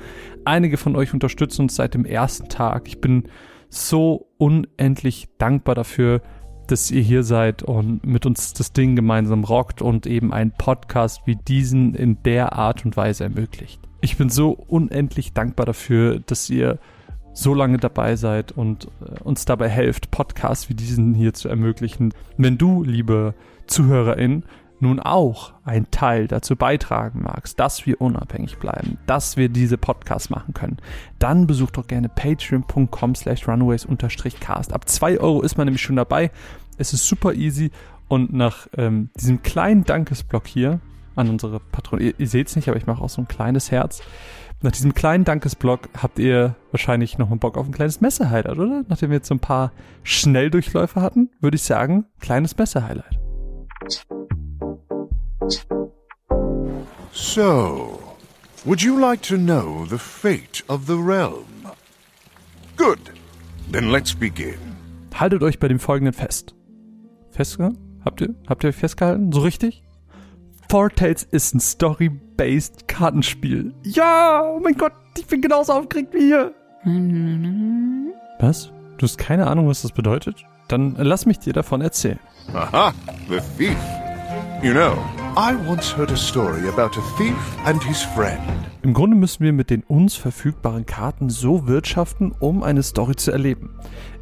Einige 0.47 0.79
von 0.79 0.97
euch 0.97 1.13
unterstützen 1.13 1.65
uns 1.65 1.77
seit 1.77 1.93
dem 1.93 2.07
ersten 2.07 2.49
Tag. 2.49 2.89
Ich 2.89 3.03
bin 3.03 3.25
so 3.69 4.27
unendlich 4.39 5.29
dankbar 5.37 5.75
dafür. 5.75 6.23
dass 6.69 6.91
ihr 6.91 7.03
hier 7.03 7.23
seid 7.23 7.63
und 7.63 8.07
mit 8.07 8.25
uns 8.25 8.55
das 8.55 8.73
Ding 8.73 8.97
gemeinsam 8.97 9.45
rockt 9.45 9.83
und 9.83 10.07
eben 10.07 10.33
einen 10.33 10.53
Podcast 10.53 11.21
wie 11.27 11.37
diesen 11.37 11.95
in 11.95 12.23
der 12.23 12.55
Art 12.55 12.87
und 12.87 12.97
Weise 12.97 13.25
ermöglicht. 13.25 13.81
Ich 14.01 14.17
bin 14.17 14.31
so 14.31 14.53
unendlich 14.53 15.35
dankbar 15.35 15.67
dafür, 15.67 16.21
dass 16.21 16.49
ihr 16.49 16.79
so 17.33 17.55
lange 17.55 17.79
dabei 17.79 18.17
seid 18.17 18.53
und 18.53 18.89
äh, 19.01 19.21
uns 19.23 19.45
dabei 19.45 19.69
helft, 19.69 20.11
Podcasts 20.11 20.69
wie 20.69 20.75
diesen 20.75 21.15
hier 21.15 21.35
zu 21.35 21.49
ermöglichen. 21.49 22.13
Wenn 22.37 22.59
du, 22.59 22.83
liebe 22.83 23.35
Zuhörerin, 23.67 24.45
nun 24.83 24.99
auch 24.99 25.53
ein 25.65 25.91
Teil 25.93 26.27
dazu 26.27 26.57
beitragen 26.57 27.23
magst, 27.23 27.61
dass 27.61 27.87
wir 27.87 28.01
unabhängig 28.01 28.59
bleiben, 28.59 28.99
dass 29.07 29.37
wir 29.37 29.49
diese 29.49 29.79
Podcasts 29.79 30.29
machen 30.29 30.55
können, 30.55 30.79
dann 31.21 31.47
besuch 31.47 31.71
doch 31.71 31.87
gerne 31.87 32.09
patreon.com 32.09 33.15
slash 33.15 33.47
runaways-cast. 33.47 34.73
Ab 34.73 34.89
zwei 34.89 35.21
Euro 35.21 35.43
ist 35.43 35.57
man 35.57 35.67
nämlich 35.67 35.83
schon 35.83 35.97
dabei. 35.97 36.33
Es 36.79 36.93
ist 36.93 37.07
super 37.07 37.33
easy 37.33 37.71
und 38.09 38.33
nach 38.33 38.67
ähm, 38.77 39.11
diesem 39.17 39.43
kleinen 39.43 39.85
Dankesblock 39.85 40.49
hier 40.49 40.81
an 41.15 41.29
unsere 41.29 41.61
Patronen, 41.61 42.07
ihr, 42.07 42.15
ihr 42.19 42.29
seht 42.29 42.49
es 42.49 42.57
nicht, 42.57 42.69
aber 42.69 42.77
ich 42.77 42.87
mache 42.87 43.03
auch 43.03 43.09
so 43.09 43.23
ein 43.23 43.29
kleines 43.29 43.71
Herz. 43.71 44.03
Nach 44.65 44.71
diesem 44.71 44.95
kleinen 44.95 45.25
Dankesblock 45.25 45.89
habt 46.01 46.21
ihr 46.21 46.55
wahrscheinlich 46.71 47.19
noch 47.19 47.31
einen 47.31 47.41
Bock 47.41 47.59
auf 47.59 47.67
ein 47.67 47.73
kleines 47.73 48.01
Messe-Highlight, 48.01 48.59
oder? 48.59 48.85
Nachdem 48.87 49.11
wir 49.11 49.17
jetzt 49.17 49.27
so 49.27 49.35
ein 49.35 49.41
paar 49.41 49.73
Schnelldurchläufe 50.05 51.03
hatten, 51.03 51.31
würde 51.41 51.57
ich 51.57 51.65
sagen, 51.65 52.07
kleines 52.21 52.57
Messe-Highlight. 52.57 53.19
So, 57.11 57.99
would 58.65 58.81
you 58.83 58.97
like 58.97 59.23
to 59.23 59.37
know 59.37 59.85
the 59.85 59.99
fate 59.99 60.63
of 60.69 60.87
the 60.87 60.95
realm? 60.95 61.45
Good. 62.77 63.01
Then 63.73 63.91
let's 63.91 64.15
begin. 64.15 64.55
Haltet 65.13 65.43
euch 65.43 65.59
bei 65.59 65.67
dem 65.67 65.81
folgenden 65.81 66.15
fest. 66.15 66.55
Festgehalten? 67.33 68.01
Habt 68.05 68.21
ihr, 68.21 68.35
habt 68.47 68.63
ihr 68.63 68.69
euch 68.69 68.77
festgehalten? 68.77 69.33
So 69.33 69.41
richtig? 69.41 69.83
Four 70.73 70.89
Tales 70.89 71.25
ist 71.25 71.55
ein 71.55 71.61
Story-based 71.61 72.89
Kartenspiel. 72.89 73.75
Ja, 73.83 74.43
oh 74.43 74.59
mein 74.59 74.75
Gott, 74.75 74.95
ich 75.19 75.27
bin 75.27 75.43
genauso 75.43 75.75
aufgeregt 75.75 76.15
wie 76.15 76.31
ihr. 76.31 76.55
Was? 78.41 78.73
Du 78.97 79.03
hast 79.03 79.19
keine 79.19 79.49
Ahnung, 79.49 79.69
was 79.69 79.83
das 79.83 79.93
bedeutet? 79.93 80.47
Dann 80.69 80.95
lass 80.97 81.27
mich 81.27 81.39
dir 81.41 81.53
davon 81.53 81.83
erzählen. 81.83 82.19
Aha, 82.55 82.95
the 83.29 83.41
thief. 83.59 83.77
You 84.63 84.73
know, 84.73 84.97
I 85.35 85.55
once 85.67 85.97
heard 85.97 86.11
a 86.11 86.17
story 86.17 86.69
about 86.69 86.99
a 86.99 87.17
thief 87.17 87.57
and 87.65 87.83
his 87.83 88.03
friend. 88.03 88.39
Im 88.83 88.93
Grunde 88.93 89.17
müssen 89.17 89.43
wir 89.43 89.55
mit 89.55 89.71
den 89.71 89.83
uns 89.83 90.15
verfügbaren 90.15 90.85
Karten 90.85 91.31
so 91.31 91.67
wirtschaften, 91.67 92.35
um 92.39 92.63
eine 92.63 92.83
Story 92.83 93.17
zu 93.17 93.31
erleben. 93.31 93.71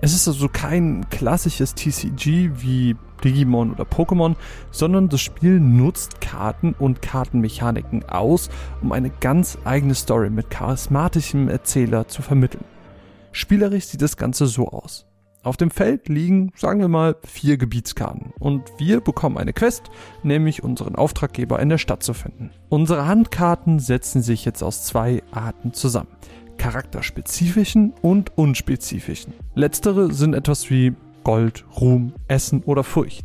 Es 0.00 0.14
ist 0.14 0.28
also 0.28 0.48
kein 0.48 1.08
klassisches 1.10 1.74
TCG 1.74 2.50
wie 2.62 2.94
Digimon 3.24 3.72
oder 3.72 3.82
Pokémon, 3.82 4.36
sondern 4.70 5.08
das 5.08 5.20
Spiel 5.20 5.58
nutzt 5.58 6.20
Karten 6.20 6.76
und 6.78 7.02
Kartenmechaniken 7.02 8.08
aus, 8.08 8.48
um 8.80 8.92
eine 8.92 9.10
ganz 9.10 9.58
eigene 9.64 9.96
Story 9.96 10.30
mit 10.30 10.48
charismatischem 10.48 11.48
Erzähler 11.48 12.06
zu 12.06 12.22
vermitteln. 12.22 12.64
Spielerisch 13.32 13.86
sieht 13.86 14.02
das 14.02 14.16
Ganze 14.16 14.46
so 14.46 14.68
aus. 14.68 15.09
Auf 15.42 15.56
dem 15.56 15.70
Feld 15.70 16.10
liegen, 16.10 16.52
sagen 16.54 16.80
wir 16.80 16.88
mal, 16.88 17.16
vier 17.24 17.56
Gebietskarten 17.56 18.34
und 18.38 18.62
wir 18.76 19.00
bekommen 19.00 19.38
eine 19.38 19.54
Quest, 19.54 19.84
nämlich 20.22 20.62
unseren 20.62 20.96
Auftraggeber 20.96 21.58
in 21.60 21.70
der 21.70 21.78
Stadt 21.78 22.02
zu 22.02 22.12
finden. 22.12 22.50
Unsere 22.68 23.06
Handkarten 23.06 23.78
setzen 23.78 24.20
sich 24.20 24.44
jetzt 24.44 24.62
aus 24.62 24.84
zwei 24.84 25.22
Arten 25.30 25.72
zusammen. 25.72 26.10
Charakterspezifischen 26.58 27.94
und 28.02 28.36
unspezifischen. 28.36 29.32
Letztere 29.54 30.12
sind 30.12 30.34
etwas 30.34 30.68
wie 30.68 30.92
Gold, 31.24 31.64
Ruhm, 31.80 32.12
Essen 32.28 32.62
oder 32.64 32.84
Furcht. 32.84 33.24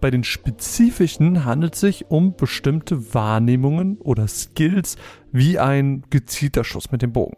Bei 0.00 0.10
den 0.10 0.24
spezifischen 0.24 1.44
handelt 1.44 1.74
es 1.74 1.80
sich 1.80 2.10
um 2.10 2.34
bestimmte 2.36 3.12
Wahrnehmungen 3.12 3.98
oder 3.98 4.26
Skills 4.28 4.96
wie 5.30 5.58
ein 5.58 6.04
gezielter 6.08 6.64
Schuss 6.64 6.90
mit 6.90 7.02
dem 7.02 7.12
Bogen. 7.12 7.36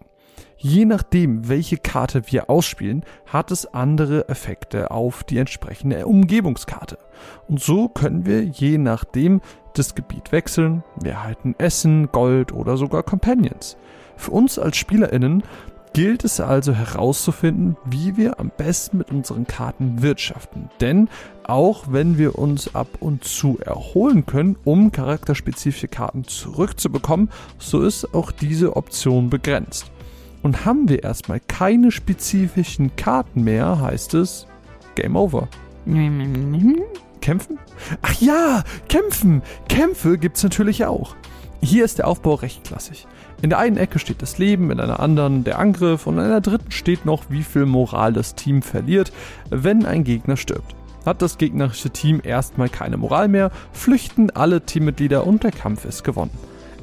Je 0.65 0.85
nachdem, 0.85 1.49
welche 1.49 1.77
Karte 1.77 2.23
wir 2.27 2.49
ausspielen, 2.49 3.05
hat 3.27 3.51
es 3.51 3.67
andere 3.75 4.29
Effekte 4.29 4.93
auf 4.93 5.25
die 5.25 5.39
entsprechende 5.39 6.07
Umgebungskarte. 6.07 6.99
Und 7.49 7.61
so 7.61 7.89
können 7.89 8.27
wir 8.27 8.45
je 8.45 8.79
nachdem 8.79 9.41
das 9.75 9.97
Gebiet 9.97 10.31
wechseln. 10.31 10.85
Wir 11.01 11.13
erhalten 11.13 11.57
Essen, 11.59 12.13
Gold 12.13 12.53
oder 12.53 12.77
sogar 12.77 13.03
Companions. 13.03 13.77
Für 14.17 14.31
uns 14.31 14.57
als 14.57 14.77
SpielerInnen 14.77 15.43
gilt 15.95 16.23
es 16.23 16.39
also 16.39 16.73
herauszufinden, 16.73 17.77
wie 17.85 18.17
wir 18.17 18.39
am 18.39 18.53
besten 18.57 18.99
mit 18.99 19.11
unseren 19.11 19.49
Karten 19.49 20.01
wirtschaften. 20.01 20.71
Denn 20.81 21.09
auch 21.43 21.87
wenn 21.91 22.19
wir 22.19 22.39
uns 22.39 22.75
ab 22.77 22.89
und 23.01 23.25
zu 23.25 23.59
erholen 23.59 24.27
können, 24.27 24.57
um 24.63 24.93
charakterspezifische 24.93 25.89
Karten 25.89 26.23
zurückzubekommen, 26.23 27.31
so 27.59 27.83
ist 27.83 28.15
auch 28.15 28.31
diese 28.31 28.77
Option 28.77 29.29
begrenzt. 29.29 29.92
Und 30.43 30.65
haben 30.65 30.89
wir 30.89 31.05
erstmal 31.05 31.41
keine 31.41 31.93
spezifischen 31.93 32.97
Karten 32.97 33.45
mehr, 33.45 33.81
heißt 33.81 34.15
es 34.15 34.47
Game 34.95 35.17
Over. 35.17 35.49
Kämpfen? 37.21 37.59
Ach 38.03 38.21
ja, 38.21 38.65
kämpfen! 38.89 39.43
Kämpfe 39.69 40.19
gibt's 40.19 40.43
natürlich 40.43 40.85
auch. 40.85 41.15
Hier 41.63 41.85
ist 41.85 41.99
der 41.99 42.09
Aufbau 42.09 42.35
recht 42.35 42.65
klassisch. 42.65 43.07
In 43.41 43.51
der 43.51 43.61
einen 43.61 43.77
Ecke 43.77 44.01
steht 44.01 44.21
das 44.21 44.39
Leben, 44.39 44.71
in 44.73 44.81
einer 44.81 44.99
anderen 44.99 45.45
der 45.45 45.61
Angriff 45.61 46.07
und 46.07 46.19
in 46.19 46.29
der 46.29 46.41
dritten 46.41 46.73
steht 46.73 47.05
noch, 47.05 47.25
wie 47.29 47.45
viel 47.45 47.67
Moral 47.67 48.13
das 48.13 48.35
Team 48.35 48.63
verliert, 48.63 49.13
wenn 49.51 49.87
ein 49.87 50.03
Gegner 50.03 50.37
stirbt. 50.37 50.75
Hat 51.07 51.23
das 51.23 51.39
gegnerische 51.39 51.91
Team 51.91 52.21
erstmal 52.23 52.69
keine 52.69 52.97
Moral 52.97 53.29
mehr, 53.29 53.51
flüchten 53.73 54.31
alle 54.31 54.61
Teammitglieder 54.61 55.27
und 55.27 55.45
der 55.45 55.53
Kampf 55.53 55.85
ist 55.85 56.05
gewonnen. 56.05 56.31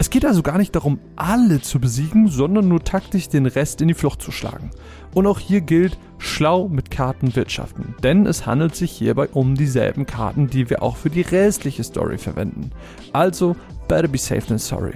Es 0.01 0.10
geht 0.10 0.24
also 0.25 0.41
gar 0.44 0.58
nicht 0.58 0.74
darum, 0.74 0.98
alle 1.18 1.60
zu 1.60 1.77
besiegen, 1.77 2.29
sondern 2.29 2.70
nur 2.70 2.82
taktisch 2.82 3.27
den 3.27 3.46
Rest 3.46 3.82
in 3.82 3.89
die 3.89 3.94
Flucht 3.94 4.22
zu 4.22 4.32
schlagen. 4.32 4.72
Und 5.13 5.27
auch 5.27 5.39
hier 5.39 5.60
gilt, 5.60 6.00
schlau 6.18 6.70
mit 6.70 6.89
Karten 6.89 7.36
wirtschaften, 7.36 7.96
denn 8.01 8.25
es 8.25 8.46
handelt 8.46 8.75
sich 8.75 8.91
hierbei 8.91 9.27
um 9.34 9.56
dieselben 9.56 10.06
Karten, 10.06 10.48
die 10.48 10.70
wir 10.70 10.84
auch 10.84 10.96
für 10.96 11.10
die 11.10 11.22
restliche 11.22 11.84
Story 11.84 12.18
verwenden. 12.18 12.72
Also, 13.12 13.58
better 13.89 14.08
be 14.08 14.18
safe 14.18 14.48
than 14.48 14.58
sorry. 14.58 14.94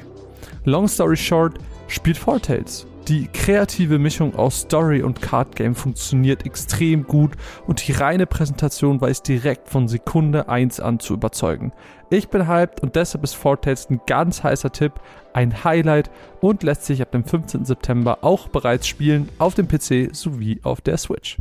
Long 0.63 0.87
story 0.87 1.17
short, 1.17 1.59
spielt 1.89 2.17
Four 2.17 2.41
Tales. 2.41 2.87
Die 3.09 3.27
kreative 3.27 3.99
Mischung 3.99 4.33
aus 4.35 4.61
Story 4.61 5.01
und 5.01 5.21
Card 5.21 5.57
Game 5.57 5.75
funktioniert 5.75 6.45
extrem 6.45 7.03
gut 7.03 7.33
und 7.67 7.85
die 7.85 7.91
reine 7.91 8.25
Präsentation 8.25 9.01
weiß 9.01 9.23
direkt 9.23 9.67
von 9.67 9.89
Sekunde 9.89 10.47
1 10.47 10.79
an 10.79 11.01
zu 11.01 11.15
überzeugen. 11.15 11.73
Ich 12.09 12.29
bin 12.29 12.47
hyped 12.47 12.81
und 12.81 12.95
deshalb 12.95 13.25
ist 13.25 13.33
Four 13.33 13.59
Tales 13.59 13.89
ein 13.89 13.99
ganz 14.07 14.41
heißer 14.41 14.71
Tipp, 14.71 14.93
ein 15.33 15.65
Highlight 15.65 16.11
und 16.39 16.63
lässt 16.63 16.85
sich 16.85 17.01
ab 17.01 17.11
dem 17.11 17.25
15. 17.25 17.65
September 17.65 18.19
auch 18.21 18.47
bereits 18.47 18.87
spielen 18.87 19.27
auf 19.37 19.53
dem 19.53 19.67
PC 19.67 20.15
sowie 20.15 20.61
auf 20.63 20.79
der 20.79 20.97
Switch. 20.97 21.37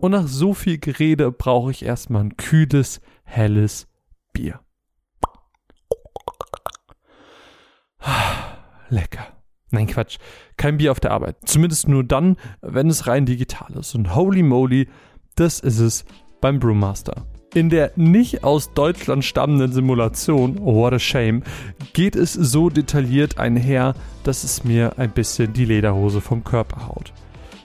Und 0.00 0.10
nach 0.10 0.26
so 0.26 0.54
viel 0.54 0.78
Gerede 0.78 1.30
brauche 1.30 1.70
ich 1.70 1.84
erstmal 1.84 2.24
ein 2.24 2.36
kühles, 2.36 3.00
helles 3.22 3.86
Bier. 4.32 4.58
Lecker. 8.92 9.26
Nein, 9.70 9.86
Quatsch. 9.86 10.18
Kein 10.56 10.76
Bier 10.76 10.92
auf 10.92 11.00
der 11.00 11.12
Arbeit. 11.12 11.36
Zumindest 11.46 11.88
nur 11.88 12.04
dann, 12.04 12.36
wenn 12.60 12.88
es 12.88 13.06
rein 13.06 13.24
digital 13.24 13.72
ist. 13.78 13.94
Und 13.94 14.14
holy 14.14 14.42
moly, 14.42 14.88
das 15.34 15.60
ist 15.60 15.80
es 15.80 16.04
beim 16.40 16.60
Brewmaster. 16.60 17.26
In 17.54 17.70
der 17.70 17.92
nicht 17.96 18.44
aus 18.44 18.72
Deutschland 18.74 19.24
stammenden 19.24 19.72
Simulation, 19.72 20.58
oh, 20.58 20.76
what 20.76 20.92
a 20.92 20.98
shame, 20.98 21.42
geht 21.92 22.16
es 22.16 22.32
so 22.32 22.70
detailliert 22.70 23.38
einher, 23.38 23.94
dass 24.24 24.44
es 24.44 24.64
mir 24.64 24.98
ein 24.98 25.10
bisschen 25.10 25.52
die 25.52 25.66
Lederhose 25.66 26.20
vom 26.20 26.44
Körper 26.44 26.88
haut. 26.88 27.12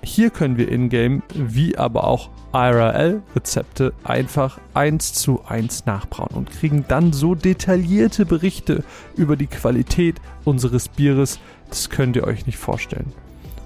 Hier 0.01 0.29
können 0.29 0.57
wir 0.57 0.69
in-game, 0.69 1.23
wie 1.33 1.77
aber 1.77 2.05
auch 2.05 2.29
IRL-Rezepte 2.53 3.93
einfach 4.03 4.59
eins 4.73 5.13
zu 5.13 5.43
eins 5.45 5.85
nachbrauen 5.85 6.33
und 6.33 6.51
kriegen 6.51 6.85
dann 6.87 7.13
so 7.13 7.35
detaillierte 7.35 8.25
Berichte 8.25 8.83
über 9.15 9.35
die 9.35 9.47
Qualität 9.47 10.15
unseres 10.45 10.89
Bieres, 10.89 11.39
das 11.69 11.89
könnt 11.89 12.15
ihr 12.15 12.23
euch 12.25 12.45
nicht 12.45 12.57
vorstellen. 12.57 13.13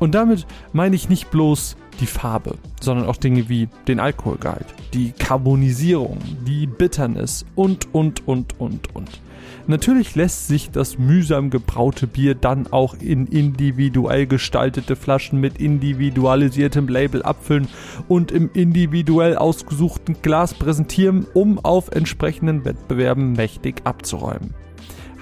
Und 0.02 0.16
damit 0.16 0.48
meine 0.74 0.96
ich 0.96 1.10
nicht 1.10 1.30
bloß 1.30 1.78
die 2.00 2.08
Farbe, 2.08 2.56
sondern 2.82 3.06
auch 3.06 3.18
Dinge 3.18 3.50
wie 3.50 3.70
den 3.88 4.00
Alkoholgehalt, 4.00 4.66
die 4.96 5.12
Carbonisierung, 5.12 6.18
die 6.48 6.66
Bitterness 6.66 7.46
und, 7.54 7.94
und, 7.94 8.28
und, 8.28 8.60
und, 8.60 8.96
und. 8.96 9.22
Natürlich 9.68 10.16
lässt 10.16 10.48
sich 10.48 10.72
das 10.72 10.98
mühsam 10.98 11.52
gebraute 11.52 12.08
Bier 12.08 12.34
dann 12.34 12.66
auch 12.72 12.96
in 12.96 13.28
individuell 13.28 14.26
gestaltete 14.26 14.96
Flaschen 14.96 15.40
mit 15.40 15.60
individualisiertem 15.62 16.88
Label 16.88 17.22
abfüllen 17.22 17.68
und 18.08 18.32
im 18.32 18.50
individuell 18.56 19.38
ausgesuchten 19.38 20.16
Glas 20.24 20.56
präsentieren, 20.56 21.28
um 21.36 21.60
auf 21.60 21.92
entsprechenden 21.92 22.66
Wettbewerben 22.66 23.34
mächtig 23.34 23.82
abzuräumen. 23.84 24.56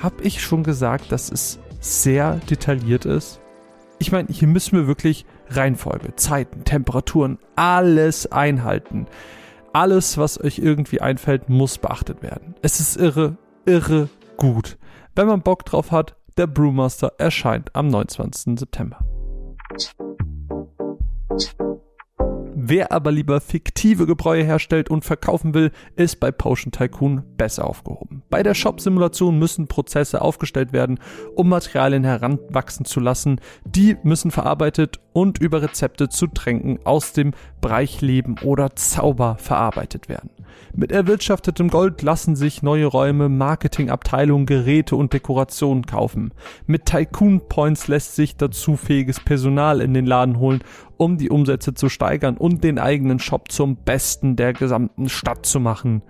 Hab 0.02 0.24
ich 0.24 0.42
schon 0.42 0.64
gesagt, 0.64 1.12
dass 1.12 1.30
es 1.30 1.60
sehr 1.82 2.40
detailliert 2.50 3.04
ist? 3.04 3.42
Ich 4.02 4.14
meine, 4.14 4.30
hier 4.30 4.48
müssen 4.48 4.78
wir 4.78 4.88
wirklich 4.88 5.26
Reihenfolge, 5.50 6.16
Zeiten, 6.16 6.64
Temperaturen, 6.64 7.38
alles 7.58 8.32
einhalten. 8.32 9.08
Alles, 9.74 10.18
was 10.18 10.42
euch 10.42 10.60
irgendwie 10.60 11.02
einfällt, 11.02 11.50
muss 11.50 11.78
beachtet 11.78 12.24
werden. 12.24 12.56
Es 12.62 12.80
ist 12.80 12.96
irre, 12.96 13.38
irre 13.66 14.10
gut. 14.38 14.78
Wenn 15.16 15.28
man 15.28 15.42
Bock 15.42 15.66
drauf 15.66 15.92
hat, 15.92 16.16
der 16.38 16.48
Brewmaster 16.48 17.12
erscheint 17.18 17.76
am 17.76 17.90
29. 17.90 18.58
September. 18.58 19.00
Wer 22.56 22.92
aber 22.94 23.12
lieber 23.12 23.42
fiktive 23.42 24.06
Gebräue 24.06 24.44
herstellt 24.44 24.90
und 24.90 25.04
verkaufen 25.04 25.54
will, 25.54 25.72
ist 25.98 26.20
bei 26.22 26.32
Potion 26.32 26.72
Tycoon 26.72 27.24
besser 27.36 27.68
aufgehoben. 27.68 28.09
Bei 28.30 28.44
der 28.44 28.54
Shop-Simulation 28.54 29.40
müssen 29.40 29.68
Prozesse 29.68 30.22
aufgestellt 30.22 30.72
werden, 30.72 31.00
um 31.36 31.50
Materialien 31.50 32.04
heranwachsen 32.04 32.86
zu 32.86 33.00
lassen. 33.00 33.42
Die 33.66 33.98
müssen 34.04 34.30
verarbeitet 34.30 35.00
und 35.14 35.40
über 35.40 35.62
Rezepte 35.62 36.10
zu 36.10 36.28
Tränken 36.28 36.80
aus 36.86 37.14
dem 37.14 37.34
Bereich 37.60 38.02
Leben 38.02 38.36
oder 38.44 38.76
Zauber 38.76 39.38
verarbeitet 39.40 40.10
werden. 40.10 40.30
Mit 40.76 40.92
erwirtschaftetem 40.92 41.70
Gold 41.70 42.02
lassen 42.04 42.36
sich 42.36 42.62
neue 42.62 42.86
Räume, 42.86 43.30
Marketingabteilungen, 43.30 44.46
Geräte 44.46 44.96
und 44.96 45.14
Dekorationen 45.14 45.86
kaufen. 45.86 46.32
Mit 46.68 46.86
Tycoon 46.86 47.42
Points 47.48 47.88
lässt 47.88 48.16
sich 48.16 48.36
dazu 48.36 48.76
fähiges 48.76 49.20
Personal 49.20 49.82
in 49.82 49.94
den 49.94 50.06
Laden 50.06 50.38
holen, 50.38 50.64
um 50.98 51.18
die 51.18 51.30
Umsätze 51.30 51.74
zu 51.74 51.90
steigern 51.90 52.38
und 52.38 52.64
den 52.64 52.78
eigenen 52.78 53.20
Shop 53.20 53.52
zum 53.52 53.78
besten 53.78 54.36
der 54.36 54.54
gesamten 54.54 55.10
Stadt 55.10 55.46
zu 55.46 55.60
machen. 55.60 56.04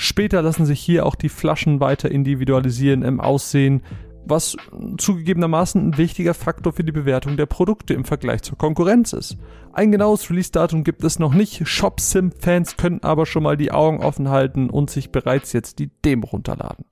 Später 0.00 0.42
lassen 0.42 0.64
sich 0.64 0.78
hier 0.78 1.04
auch 1.04 1.16
die 1.16 1.28
Flaschen 1.28 1.80
weiter 1.80 2.08
individualisieren 2.08 3.02
im 3.02 3.20
Aussehen, 3.20 3.82
was 4.24 4.56
zugegebenermaßen 4.96 5.88
ein 5.88 5.98
wichtiger 5.98 6.34
Faktor 6.34 6.72
für 6.72 6.84
die 6.84 6.92
Bewertung 6.92 7.36
der 7.36 7.46
Produkte 7.46 7.94
im 7.94 8.04
Vergleich 8.04 8.42
zur 8.42 8.56
Konkurrenz 8.56 9.12
ist. 9.12 9.38
Ein 9.72 9.90
genaues 9.90 10.30
Release-Datum 10.30 10.84
gibt 10.84 11.02
es 11.02 11.18
noch 11.18 11.34
nicht, 11.34 11.66
Shop-Sim-Fans 11.66 12.76
können 12.76 13.02
aber 13.02 13.26
schon 13.26 13.42
mal 13.42 13.56
die 13.56 13.72
Augen 13.72 14.00
offen 14.00 14.28
halten 14.28 14.70
und 14.70 14.88
sich 14.88 15.10
bereits 15.10 15.52
jetzt 15.52 15.80
die 15.80 15.90
Demo 16.04 16.28
runterladen. 16.28 16.84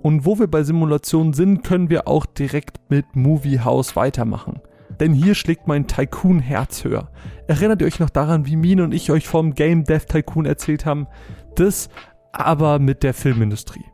Und 0.00 0.24
wo 0.24 0.38
wir 0.38 0.46
bei 0.46 0.62
Simulationen 0.62 1.34
sind, 1.34 1.62
können 1.62 1.90
wir 1.90 2.08
auch 2.08 2.24
direkt 2.24 2.78
mit 2.88 3.04
Movie 3.14 3.60
House 3.60 3.96
weitermachen. 3.96 4.62
Denn 5.00 5.14
hier 5.14 5.34
schlägt 5.34 5.66
mein 5.66 5.86
Tycoon 5.86 6.38
Herz 6.38 6.84
höher. 6.84 7.10
Erinnert 7.48 7.80
ihr 7.80 7.86
euch 7.86 7.98
noch 7.98 8.10
daran, 8.10 8.46
wie 8.46 8.56
Mine 8.56 8.84
und 8.84 8.92
ich 8.92 9.10
euch 9.10 9.26
vom 9.26 9.54
Game 9.54 9.84
Dev 9.84 10.04
Tycoon 10.06 10.44
erzählt 10.44 10.84
haben? 10.84 11.06
Das 11.56 11.88
aber 12.32 12.78
mit 12.78 13.02
der 13.02 13.14
Filmindustrie. 13.14 13.84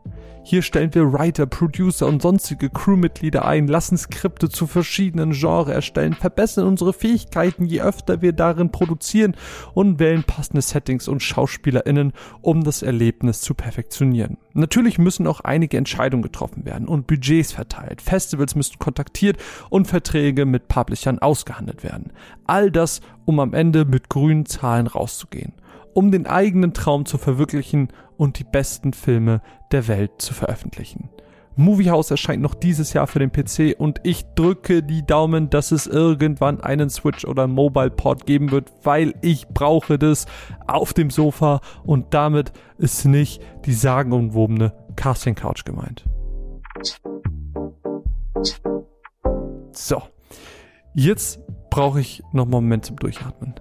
Hier 0.49 0.63
stellen 0.63 0.95
wir 0.95 1.13
Writer, 1.13 1.45
Producer 1.45 2.07
und 2.07 2.23
sonstige 2.23 2.71
Crewmitglieder 2.71 3.45
ein, 3.45 3.67
lassen 3.67 3.99
Skripte 3.99 4.49
zu 4.49 4.69
verschiedenen 4.69 5.33
Genres 5.33 5.75
erstellen, 5.75 6.15
verbessern 6.15 6.69
unsere 6.69 6.93
Fähigkeiten, 6.93 7.65
je 7.65 7.81
öfter 7.81 8.23
wir 8.23 8.33
darin 8.33 8.71
produzieren 8.71 9.35
und 9.75 9.99
wählen 9.99 10.23
passende 10.23 10.63
Settings 10.63 11.09
und 11.09 11.21
SchauspielerInnen, 11.21 12.13
um 12.43 12.63
das 12.63 12.83
Erlebnis 12.83 13.41
zu 13.41 13.55
perfektionieren. 13.55 14.37
Natürlich 14.53 14.99
müssen 14.99 15.27
auch 15.27 15.41
einige 15.41 15.79
Entscheidungen 15.79 16.23
getroffen 16.23 16.65
werden 16.65 16.87
und 16.87 17.09
Budgets 17.09 17.51
verteilt. 17.51 18.01
Festivals 18.01 18.55
müssen 18.55 18.79
kontaktiert 18.79 19.39
und 19.69 19.89
Verträge 19.89 20.47
mit 20.47 20.69
Publishern 20.69 21.19
ausgehandelt 21.19 21.83
werden. 21.83 22.13
All 22.47 22.71
das, 22.71 23.01
um 23.25 23.41
am 23.41 23.53
Ende 23.53 23.85
mit 23.85 24.09
grünen 24.09 24.47
Zahlen 24.47 24.87
rauszugehen 24.87 25.55
um 25.97 26.11
den 26.11 26.27
eigenen 26.27 26.75
Traum 26.75 27.07
zu 27.07 27.17
verwirklichen 27.17 27.89
und 28.19 28.39
die 28.39 28.45
besten 28.45 28.93
Filme 28.93 29.41
der 29.73 29.89
Welt 29.89 30.13
zu 30.19 30.35
veröffentlichen. 30.35 31.09
Movie 31.55 31.89
House 31.89 32.11
erscheint 32.11 32.43
noch 32.43 32.53
dieses 32.53 32.93
Jahr 32.93 33.07
für 33.07 33.19
den 33.19 33.33
PC 33.33 33.75
und 33.79 34.01
ich 34.03 34.27
drücke 34.35 34.83
die 34.83 35.07
Daumen, 35.07 35.49
dass 35.49 35.73
es 35.73 35.87
irgendwann 35.87 36.61
einen 36.61 36.91
Switch 36.91 37.25
oder 37.25 37.47
Mobile 37.47 37.89
Port 37.89 38.27
geben 38.27 38.51
wird, 38.51 38.71
weil 38.83 39.15
ich 39.23 39.49
brauche 39.49 39.99
das 39.99 40.27
auf 40.67 40.93
dem 40.93 41.09
Sofa 41.09 41.63
und 41.83 42.13
damit 42.13 42.53
ist 42.77 43.07
nicht 43.07 43.43
die 43.65 43.73
sagenumwobene 43.73 44.75
Casting 44.97 45.35
Couch 45.35 45.65
gemeint. 45.65 46.05
So, 49.73 50.03
jetzt 50.93 51.41
brauche 51.71 52.01
ich 52.01 52.23
noch 52.33 52.43
einen 52.43 52.51
Moment 52.51 52.85
zum 52.85 52.97
Durchatmen. 52.97 53.55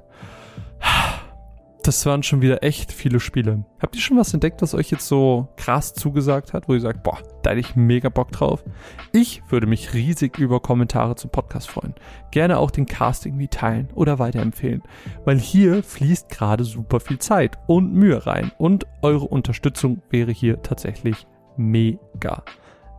Das 1.85 2.03
waren 2.07 2.23
schon 2.23 2.41
wieder 2.41 2.63
echt 2.63 2.91
viele 2.91 3.19
Spiele. 3.19 3.63
Habt 3.79 3.95
ihr 3.95 4.01
schon 4.01 4.17
was 4.17 4.33
entdeckt, 4.33 4.63
was 4.63 4.73
euch 4.73 4.89
jetzt 4.89 5.07
so 5.07 5.49
krass 5.55 5.93
zugesagt 5.93 6.51
hat, 6.51 6.67
wo 6.67 6.73
ihr 6.73 6.81
sagt, 6.81 7.03
boah, 7.03 7.19
da 7.43 7.51
hätte 7.51 7.59
ich 7.59 7.75
mega 7.75 8.09
Bock 8.09 8.31
drauf? 8.31 8.63
Ich 9.11 9.43
würde 9.49 9.67
mich 9.67 9.93
riesig 9.93 10.39
über 10.39 10.59
Kommentare 10.59 11.15
zum 11.15 11.29
Podcast 11.29 11.69
freuen. 11.69 11.93
Gerne 12.31 12.57
auch 12.57 12.71
den 12.71 12.87
Cast 12.87 13.27
irgendwie 13.27 13.49
teilen 13.49 13.89
oder 13.93 14.17
weiterempfehlen, 14.17 14.81
weil 15.25 15.37
hier 15.37 15.83
fließt 15.83 16.27
gerade 16.29 16.63
super 16.63 16.99
viel 16.99 17.19
Zeit 17.19 17.59
und 17.67 17.93
Mühe 17.93 18.25
rein 18.25 18.51
und 18.57 18.87
eure 19.03 19.25
Unterstützung 19.25 20.01
wäre 20.09 20.31
hier 20.31 20.63
tatsächlich 20.63 21.27
mega. 21.55 22.43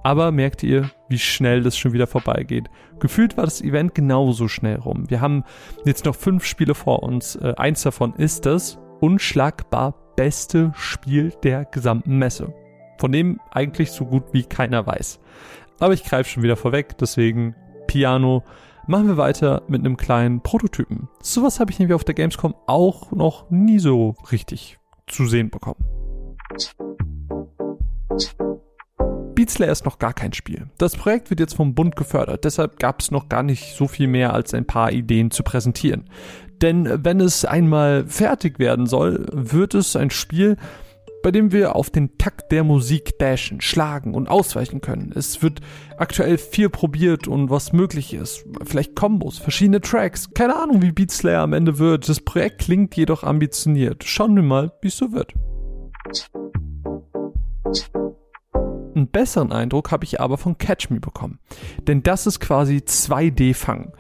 Aber 0.06 0.30
merkt 0.30 0.62
ihr, 0.62 0.88
wie 1.08 1.18
schnell 1.18 1.64
das 1.64 1.76
schon 1.76 1.92
wieder 1.92 2.06
vorbeigeht? 2.06 2.70
Gefühlt 3.00 3.36
war 3.36 3.44
das 3.44 3.60
Event 3.60 3.92
genauso 3.92 4.46
schnell 4.46 4.76
rum. 4.76 5.10
Wir 5.10 5.20
haben 5.20 5.42
jetzt 5.84 6.04
noch 6.04 6.14
fünf 6.14 6.44
Spiele 6.44 6.76
vor 6.76 7.02
uns. 7.02 7.34
Äh, 7.34 7.54
eins 7.56 7.82
davon 7.82 8.14
ist 8.14 8.46
das 8.46 8.78
unschlagbar 9.00 9.96
beste 10.14 10.70
Spiel 10.76 11.32
der 11.42 11.64
gesamten 11.64 12.18
Messe. 12.18 12.54
Von 12.98 13.10
dem 13.10 13.40
eigentlich 13.50 13.90
so 13.90 14.04
gut 14.04 14.22
wie 14.30 14.44
keiner 14.44 14.86
weiß. 14.86 15.18
Aber 15.80 15.92
ich 15.92 16.04
greife 16.04 16.30
schon 16.30 16.44
wieder 16.44 16.54
vorweg, 16.54 16.96
deswegen 16.98 17.56
Piano. 17.88 18.44
Machen 18.86 19.08
wir 19.08 19.16
weiter 19.16 19.62
mit 19.66 19.80
einem 19.80 19.96
kleinen 19.96 20.40
Prototypen. 20.40 21.08
Sowas 21.20 21.58
habe 21.58 21.72
ich 21.72 21.80
nämlich 21.80 21.96
auf 21.96 22.04
der 22.04 22.14
Gamescom 22.14 22.54
auch 22.68 23.10
noch 23.10 23.50
nie 23.50 23.80
so 23.80 24.14
richtig 24.30 24.78
zu 25.08 25.26
sehen 25.26 25.50
bekommen. 25.50 25.84
Beat 29.46 29.52
Slayer 29.52 29.70
ist 29.70 29.84
noch 29.84 30.00
gar 30.00 30.12
kein 30.12 30.32
Spiel. 30.32 30.66
Das 30.76 30.96
Projekt 30.96 31.30
wird 31.30 31.38
jetzt 31.38 31.54
vom 31.54 31.72
Bund 31.72 31.94
gefördert, 31.94 32.44
deshalb 32.44 32.80
gab 32.80 33.00
es 33.00 33.12
noch 33.12 33.28
gar 33.28 33.44
nicht 33.44 33.76
so 33.76 33.86
viel 33.86 34.08
mehr 34.08 34.32
als 34.34 34.52
ein 34.54 34.66
paar 34.66 34.90
Ideen 34.90 35.30
zu 35.30 35.44
präsentieren. 35.44 36.10
Denn 36.62 37.04
wenn 37.04 37.20
es 37.20 37.44
einmal 37.44 38.04
fertig 38.08 38.58
werden 38.58 38.86
soll, 38.86 39.24
wird 39.30 39.74
es 39.74 39.94
ein 39.94 40.10
Spiel, 40.10 40.56
bei 41.22 41.30
dem 41.30 41.52
wir 41.52 41.76
auf 41.76 41.90
den 41.90 42.18
Takt 42.18 42.50
der 42.50 42.64
Musik 42.64 43.20
dashen, 43.20 43.60
schlagen 43.60 44.14
und 44.14 44.28
ausweichen 44.28 44.80
können. 44.80 45.12
Es 45.14 45.44
wird 45.44 45.60
aktuell 45.96 46.38
viel 46.38 46.68
probiert 46.68 47.28
und 47.28 47.48
was 47.48 47.72
möglich 47.72 48.14
ist. 48.14 48.44
Vielleicht 48.64 48.96
Kombos, 48.96 49.38
verschiedene 49.38 49.80
Tracks. 49.80 50.28
Keine 50.34 50.56
Ahnung, 50.56 50.82
wie 50.82 50.90
Beat 50.90 51.12
Slayer 51.12 51.42
am 51.42 51.52
Ende 51.52 51.78
wird. 51.78 52.08
Das 52.08 52.18
Projekt 52.18 52.62
klingt 52.62 52.96
jedoch 52.96 53.22
ambitioniert. 53.22 54.02
Schauen 54.02 54.34
wir 54.34 54.42
mal, 54.42 54.72
wie 54.82 54.88
es 54.88 54.96
so 54.96 55.12
wird. 55.12 55.32
Einen 58.96 59.08
besseren 59.08 59.52
Eindruck 59.52 59.92
habe 59.92 60.04
ich 60.04 60.20
aber 60.22 60.38
von 60.38 60.56
Catch 60.56 60.88
Me 60.88 61.00
bekommen. 61.00 61.38
Denn 61.86 62.02
das 62.02 62.26
ist 62.26 62.40
quasi 62.40 62.78
2D-Fang. 62.78 63.92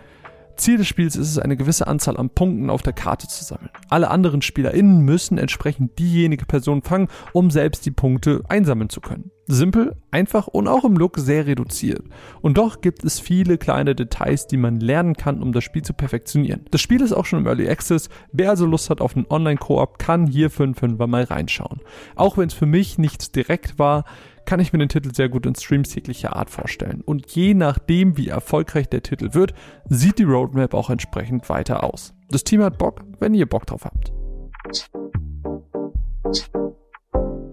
Ziel 0.56 0.78
des 0.78 0.86
Spiels 0.88 1.16
ist 1.16 1.30
es, 1.30 1.38
eine 1.38 1.58
gewisse 1.58 1.86
Anzahl 1.86 2.16
an 2.16 2.30
Punkten 2.30 2.70
auf 2.70 2.80
der 2.80 2.94
Karte 2.94 3.28
zu 3.28 3.44
sammeln. 3.44 3.68
Alle 3.90 4.10
anderen 4.10 4.40
SpielerInnen 4.40 5.00
müssen 5.00 5.36
entsprechend 5.36 5.98
diejenige 5.98 6.46
Person 6.46 6.80
fangen, 6.80 7.08
um 7.34 7.50
selbst 7.50 7.84
die 7.84 7.90
Punkte 7.90 8.42
einsammeln 8.48 8.88
zu 8.88 9.02
können. 9.02 9.30
Simpel, 9.46 9.94
einfach 10.10 10.46
und 10.46 10.66
auch 10.66 10.84
im 10.84 10.96
Look 10.96 11.18
sehr 11.18 11.46
reduziert. 11.46 12.02
Und 12.40 12.56
doch 12.56 12.80
gibt 12.80 13.04
es 13.04 13.20
viele 13.20 13.58
kleine 13.58 13.94
Details, 13.94 14.46
die 14.46 14.56
man 14.56 14.80
lernen 14.80 15.14
kann, 15.14 15.42
um 15.42 15.52
das 15.52 15.62
Spiel 15.62 15.82
zu 15.82 15.92
perfektionieren. 15.92 16.64
Das 16.70 16.80
Spiel 16.80 17.02
ist 17.02 17.12
auch 17.12 17.26
schon 17.26 17.40
im 17.40 17.46
Early 17.46 17.68
Access. 17.68 18.08
Wer 18.32 18.48
also 18.50 18.64
Lust 18.64 18.88
hat 18.88 19.02
auf 19.02 19.14
einen 19.14 19.26
Online-Koop, 19.28 19.98
kann 19.98 20.26
hier 20.26 20.48
für 20.48 20.64
einen 20.64 20.74
Fünfer 20.74 21.06
mal 21.06 21.24
reinschauen. 21.24 21.80
Auch 22.16 22.38
wenn 22.38 22.48
es 22.48 22.54
für 22.54 22.66
mich 22.66 22.96
nichts 22.96 23.30
direkt 23.30 23.78
war, 23.78 24.04
kann 24.46 24.60
ich 24.60 24.72
mir 24.72 24.78
den 24.78 24.88
Titel 24.88 25.12
sehr 25.14 25.28
gut 25.28 25.44
in 25.44 25.54
Streams 25.54 25.94
jeglicher 25.94 26.34
Art 26.36 26.48
vorstellen. 26.48 27.02
Und 27.04 27.30
je 27.32 27.52
nachdem, 27.52 28.16
wie 28.16 28.28
erfolgreich 28.28 28.88
der 28.88 29.02
Titel 29.02 29.34
wird, 29.34 29.52
sieht 29.88 30.18
die 30.18 30.24
Roadmap 30.24 30.72
auch 30.72 30.88
entsprechend 30.88 31.48
weiter 31.48 31.84
aus. 31.84 32.14
Das 32.30 32.44
Team 32.44 32.62
hat 32.62 32.78
Bock, 32.78 33.04
wenn 33.18 33.34
ihr 33.34 33.46
Bock 33.46 33.66
drauf 33.66 33.84
habt. 33.84 34.12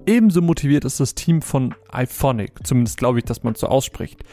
Ebenso 0.06 0.41
motiviert 0.41 0.84
ist 0.84 0.99
das 0.99 1.15
Team 1.15 1.41
von 1.41 1.73
iPhonic, 1.91 2.67
zumindest 2.67 2.97
glaube 2.97 3.19
ich, 3.19 3.25
dass 3.25 3.43
man 3.43 3.56
so 3.56 3.67
ausspricht, 3.67 4.23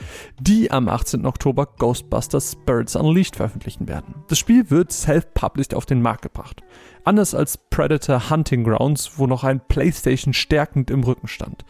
die 0.41 0.71
am 0.73 0.89
18. 0.89 1.25
Oktober 1.27 1.67
Ghostbusters 1.79 2.53
Spirits 2.53 2.97
Unleashed 2.97 3.37
veröffentlichen 3.37 3.87
werden. 3.87 4.17
Das 4.29 4.39
Spiel 4.39 4.69
wird 4.71 4.91
self-published 4.91 5.75
auf 5.75 5.87
den 5.87 6.03
Markt 6.03 6.23
gebracht. 6.23 6.63
Anders 7.05 7.35
als 7.35 7.57
Predator 7.57 8.31
Hunting 8.31 8.65
Grounds, 8.65 9.13
wo 9.17 9.29
noch 9.29 9.45
ein 9.45 9.61
PlayStation 9.61 10.35
stärkend 10.35 10.91
im 10.91 11.05
Rücken 11.05 11.29
stand. 11.29 11.65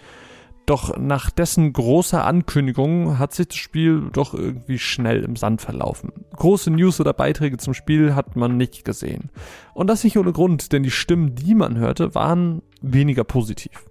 Doch 0.70 0.96
nach 0.96 1.30
dessen 1.30 1.72
großer 1.72 2.24
Ankündigung 2.24 3.18
hat 3.18 3.34
sich 3.34 3.48
das 3.48 3.56
Spiel 3.56 4.08
doch 4.12 4.34
irgendwie 4.34 4.78
schnell 4.78 5.24
im 5.24 5.34
Sand 5.34 5.60
verlaufen. 5.60 6.12
Große 6.36 6.70
News 6.70 7.00
oder 7.00 7.12
Beiträge 7.12 7.56
zum 7.56 7.74
Spiel 7.74 8.14
hat 8.14 8.36
man 8.36 8.56
nicht 8.56 8.84
gesehen. 8.84 9.30
Und 9.74 9.88
das 9.88 10.04
nicht 10.04 10.16
ohne 10.16 10.30
Grund, 10.30 10.70
denn 10.70 10.84
die 10.84 10.92
Stimmen, 10.92 11.34
die 11.34 11.56
man 11.56 11.76
hörte, 11.76 12.14
waren 12.14 12.62
weniger 12.82 13.24
positiv. 13.24 13.89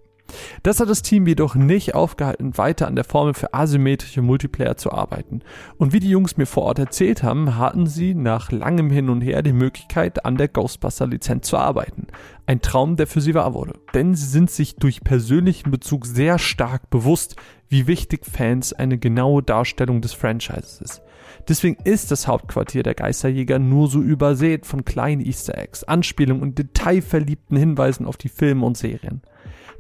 Das 0.64 0.80
hat 0.80 0.90
das 0.90 1.02
Team 1.02 1.28
jedoch 1.28 1.56
nicht 1.56 1.96
aufgehalten, 1.96 2.58
weiter 2.58 2.88
an 2.88 2.96
der 2.96 3.04
Formel 3.04 3.34
für 3.34 3.54
asymmetrische 3.54 4.22
Multiplayer 4.22 4.78
zu 4.78 4.92
arbeiten. 4.92 5.42
Und 5.78 5.94
wie 5.94 6.00
die 6.00 6.10
Jungs 6.10 6.38
mir 6.38 6.46
vor 6.46 6.64
Ort 6.64 6.80
erzählt 6.80 7.24
haben, 7.24 7.58
hatten 7.58 7.88
sie 7.88 8.14
nach 8.14 8.52
langem 8.52 8.90
Hin 8.90 9.10
und 9.10 9.22
Her 9.22 9.42
die 9.42 9.54
Möglichkeit, 9.54 10.26
an 10.26 10.38
der 10.38 10.48
Ghostbuster-Lizenz 10.48 11.48
zu 11.48 11.58
arbeiten. 11.58 12.08
Ein 12.46 12.62
Traum, 12.62 12.96
der 12.96 13.08
für 13.08 13.22
sie 13.22 13.36
wahr 13.36 13.54
wurde. 13.54 13.74
Denn 13.94 14.16
sie 14.16 14.26
sind 14.26 14.50
sich 14.50 14.76
durch 14.76 15.04
persönlichen 15.04 15.72
Bezug 15.72 16.06
sehr 16.06 16.40
stark 16.40 16.90
bewusst, 16.90 17.36
wie 17.70 17.88
wichtig 17.88 18.26
Fans 18.26 18.74
eine 18.74 18.98
genaue 18.98 19.44
Darstellung 19.44 20.02
des 20.02 20.14
Franchises 20.14 20.82
ist. 20.82 21.02
Deswegen 21.48 21.78
ist 21.84 22.12
das 22.12 22.28
Hauptquartier 22.28 22.84
der 22.84 22.96
Geisterjäger 22.96 23.60
nur 23.60 23.88
so 23.88 24.02
übersät 24.02 24.66
von 24.66 24.86
kleinen 24.86 25.26
Easter 25.26 25.58
Eggs, 25.58 25.84
Anspielungen 25.84 26.42
und 26.42 26.58
detailverliebten 26.58 27.58
Hinweisen 27.58 28.06
auf 28.06 28.18
die 28.18 28.30
Filme 28.30 28.66
und 28.66 28.78
Serien. 28.78 29.22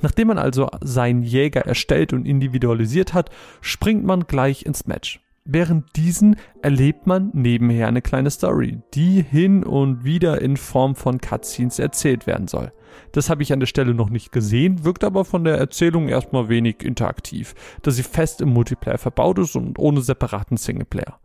Nachdem 0.02 0.30
man 0.30 0.38
also 0.38 0.70
seinen 0.82 1.24
Jäger 1.24 1.66
erstellt 1.66 2.14
und 2.14 2.26
individualisiert 2.26 3.14
hat, 3.14 3.30
springt 3.60 4.06
man 4.06 4.28
gleich 4.28 4.66
ins 4.66 4.88
Match. 4.88 5.20
Während 5.44 5.96
diesen 5.96 6.36
erlebt 6.62 7.08
man 7.08 7.32
nebenher 7.34 7.88
eine 7.88 8.02
kleine 8.02 8.30
Story, 8.30 8.80
die 8.94 9.22
hin 9.24 9.64
und 9.64 10.04
wieder 10.04 10.42
in 10.42 10.58
Form 10.58 10.96
von 10.96 11.20
Cutscenes 11.20 11.80
erzählt 11.80 12.28
werden 12.28 12.48
soll. 12.48 12.72
Das 13.12 13.30
habe 13.30 13.44
ich 13.44 13.54
an 13.54 13.60
der 13.60 13.68
Stelle 13.68 13.94
noch 13.94 14.10
nicht 14.10 14.32
gesehen, 14.32 14.84
wirkt 14.84 15.04
aber 15.04 15.26
von 15.26 15.44
der 15.44 15.58
Erzählung 15.58 16.08
erstmal 16.08 16.50
wenig 16.50 16.84
interaktiv, 16.84 17.56
da 17.82 17.92
sie 17.92 18.04
fest 18.04 18.42
im 18.42 18.50
Multiplayer 18.50 18.98
verbaut 18.98 19.40
ist 19.40 19.56
und 19.56 19.80
ohne 19.80 20.02
separaten 20.02 20.58
Singleplayer. 20.58 21.20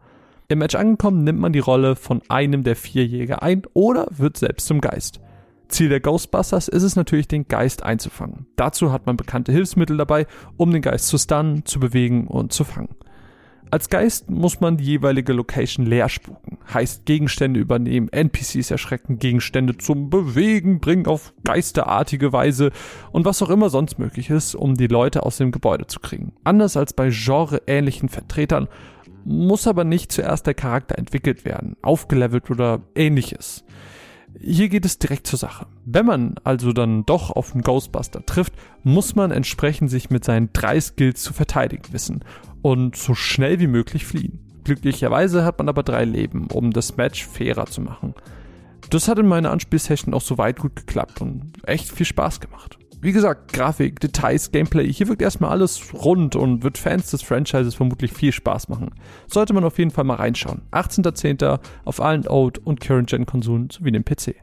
Im 0.49 0.59
Match 0.59 0.75
angekommen 0.75 1.25
nimmt 1.25 1.41
man 1.41 1.53
die 1.53 1.59
Rolle 1.59 1.97
von 1.97 2.21
einem 2.29 2.65
der 2.65 2.77
vier 2.77 3.07
Jäger 3.07 3.43
ein 3.43 3.63
oder 3.73 4.07
wird 4.11 4.37
selbst 4.37 4.67
zum 4.67 4.81
Geist. 4.81 5.21
Ziel 5.69 5.89
der 5.89 6.01
Ghostbusters 6.01 6.69
ist 6.69 6.83
es 6.83 6.97
natürlich, 6.97 7.29
den 7.29 7.49
Geist 7.49 7.83
einzufangen. 7.83 8.47
Dazu 8.57 8.93
hat 8.93 9.07
man 9.07 9.17
bekannte 9.17 9.53
Hilfsmittel 9.53 9.97
dabei, 9.97 10.27
um 10.57 10.71
den 10.71 10.83
Geist 10.83 11.09
zu 11.09 11.19
stunnen, 11.19 11.65
zu 11.65 11.81
bewegen 11.81 12.27
und 12.27 12.53
zu 12.53 12.65
fangen. 12.65 12.95
Als 13.71 13.89
Geist 13.89 14.31
muss 14.31 14.61
man 14.61 14.77
die 14.77 14.85
jeweilige 14.85 15.33
Location 15.33 15.85
leer 15.85 16.09
spuken. 16.09 16.59
Heißt 16.73 17.07
Gegenstände 17.07 17.59
übernehmen, 17.59 18.09
NPCs 18.09 18.71
erschrecken, 18.71 19.19
Gegenstände 19.19 19.77
zum 19.77 20.11
Bewegen 20.11 20.81
bringen 20.81 21.07
auf 21.07 21.35
geisterartige 21.45 22.33
Weise 22.33 22.71
und 23.11 23.25
was 23.25 23.43
auch 23.43 23.51
immer 23.51 23.71
sonst 23.71 23.99
möglich 23.99 24.31
ist, 24.31 24.55
um 24.55 24.75
die 24.77 24.87
Leute 24.87 25.25
aus 25.25 25.39
dem 25.39 25.51
Gebäude 25.51 25.87
zu 25.87 25.99
kriegen. 26.01 26.33
Anders 26.45 26.77
als 26.77 26.93
bei 26.93 27.11
genreähnlichen 27.11 28.09
Vertretern 28.09 28.69
muss 29.25 29.67
aber 29.67 29.85
nicht 29.85 30.13
zuerst 30.13 30.47
der 30.47 30.55
Charakter 30.55 30.99
entwickelt 30.99 31.45
werden, 31.45 31.77
aufgelevelt 31.83 32.51
oder 32.51 32.83
ähnliches. 32.95 33.65
Hier 34.41 34.69
geht 34.69 34.85
es 34.85 34.99
direkt 34.99 35.27
zur 35.27 35.39
Sache. 35.39 35.67
Wenn 35.85 36.07
man 36.07 36.35
also 36.45 36.73
dann 36.73 37.07
doch 37.07 37.31
auf 37.31 37.53
einen 37.53 37.63
Ghostbuster 37.63 38.25
trifft, 38.27 38.55
muss 38.83 39.15
man 39.15 39.31
entsprechend 39.31 39.91
sich 39.91 40.11
mit 40.11 40.25
seinen 40.25 40.51
drei 40.53 40.81
Skills 40.81 41.23
zu 41.23 41.33
verteidigen 41.33 41.93
wissen 41.93 42.25
und 42.63 42.97
so 42.97 43.15
schnell 43.15 43.61
wie 43.61 43.67
möglich 43.67 44.07
fliehen. 44.07 44.41
Glücklicherweise 44.65 45.45
hat 45.45 45.59
man 45.59 45.69
aber 45.69 45.83
drei 45.83 46.05
Leben, 46.05 46.49
um 46.51 46.73
das 46.73 46.97
Match 46.97 47.27
fairer 47.27 47.67
zu 47.67 47.81
machen. 47.81 48.15
Das 48.91 49.09
hat 49.09 49.19
in 49.19 49.27
meiner 49.27 49.51
Anspielsession 49.51 50.15
auch 50.15 50.23
soweit 50.23 50.59
gut 50.59 50.77
geklappt 50.77 51.21
und 51.21 51.53
echt 51.65 51.91
viel 51.91 52.07
Spaß 52.07 52.41
gemacht. 52.41 52.79
Wie 53.05 53.13
gesagt, 53.13 53.53
Grafik, 53.53 54.01
Details, 54.01 54.51
Gameplay, 54.51 54.91
hier 54.91 55.09
wirkt 55.09 55.21
erstmal 55.21 55.51
alles 55.51 55.93
rund 55.93 56.37
und 56.37 56.63
wird 56.63 56.79
Fans 56.79 57.11
des 57.11 57.21
Franchises 57.21 57.75
vermutlich 57.75 58.15
viel 58.15 58.33
Spaß 58.33 58.71
machen. 58.71 58.95
Sollte 59.27 59.53
man 59.53 59.63
auf 59.63 59.77
jeden 59.77 59.91
Fall 59.91 60.05
mal 60.05 60.15
reinschauen. 60.15 60.63
18.10. 60.73 61.61
auf 61.85 62.01
allen 62.01 62.27
Old- 62.27 62.57
und 62.57 62.81
Current-Gen-Konsolen 62.81 63.69
sowie 63.69 63.93
dem 63.93 64.07
PC. 64.07 64.37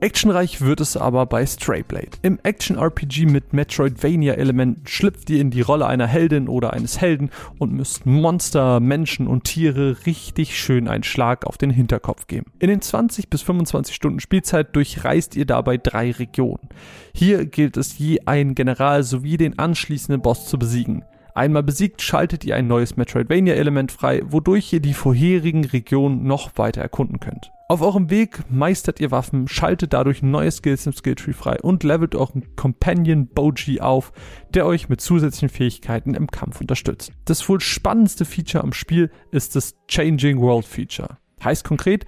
Actionreich 0.00 0.60
wird 0.60 0.82
es 0.82 0.98
aber 0.98 1.24
bei 1.24 1.46
Strayblade. 1.46 2.10
Im 2.20 2.38
Action-RPG 2.42 3.24
mit 3.24 3.54
Metroidvania-Elementen 3.54 4.86
schlüpft 4.86 5.30
ihr 5.30 5.40
in 5.40 5.50
die 5.50 5.62
Rolle 5.62 5.86
einer 5.86 6.06
Heldin 6.06 6.48
oder 6.48 6.74
eines 6.74 7.00
Helden 7.00 7.30
und 7.58 7.72
müsst 7.72 8.04
Monster, 8.04 8.78
Menschen 8.78 9.26
und 9.26 9.44
Tiere 9.44 9.96
richtig 10.04 10.60
schön 10.60 10.86
einen 10.86 11.02
Schlag 11.02 11.46
auf 11.46 11.56
den 11.56 11.70
Hinterkopf 11.70 12.26
geben. 12.26 12.52
In 12.58 12.68
den 12.68 12.82
20 12.82 13.30
bis 13.30 13.40
25 13.40 13.94
Stunden 13.94 14.20
Spielzeit 14.20 14.76
durchreist 14.76 15.34
ihr 15.34 15.46
dabei 15.46 15.78
drei 15.78 16.10
Regionen. 16.10 16.68
Hier 17.14 17.46
gilt 17.46 17.78
es 17.78 17.98
je 17.98 18.20
einen 18.26 18.54
General 18.54 19.02
sowie 19.02 19.38
den 19.38 19.58
anschließenden 19.58 20.20
Boss 20.20 20.46
zu 20.46 20.58
besiegen. 20.58 21.06
Einmal 21.34 21.62
besiegt, 21.62 22.02
schaltet 22.02 22.44
ihr 22.44 22.54
ein 22.54 22.66
neues 22.66 22.98
Metroidvania-Element 22.98 23.92
frei, 23.92 24.22
wodurch 24.26 24.74
ihr 24.74 24.80
die 24.80 24.94
vorherigen 24.94 25.64
Regionen 25.64 26.24
noch 26.24 26.50
weiter 26.56 26.82
erkunden 26.82 27.18
könnt. 27.18 27.50
Auf 27.68 27.82
eurem 27.82 28.10
Weg 28.10 28.44
meistert 28.48 29.00
ihr 29.00 29.10
Waffen, 29.10 29.48
schaltet 29.48 29.92
dadurch 29.92 30.22
neue 30.22 30.52
Skills 30.52 30.86
im 30.86 30.92
Skilltree 30.92 31.32
frei 31.32 31.60
und 31.60 31.82
levelt 31.82 32.14
euren 32.14 32.54
Companion 32.54 33.26
Boji 33.26 33.80
auf, 33.80 34.12
der 34.54 34.66
euch 34.66 34.88
mit 34.88 35.00
zusätzlichen 35.00 35.48
Fähigkeiten 35.48 36.14
im 36.14 36.30
Kampf 36.30 36.60
unterstützt. 36.60 37.10
Das 37.24 37.48
wohl 37.48 37.58
spannendste 37.58 38.24
Feature 38.24 38.62
am 38.62 38.72
Spiel 38.72 39.10
ist 39.32 39.56
das 39.56 39.74
Changing 39.88 40.40
World 40.40 40.64
Feature. 40.64 41.18
Heißt 41.42 41.64
konkret, 41.64 42.06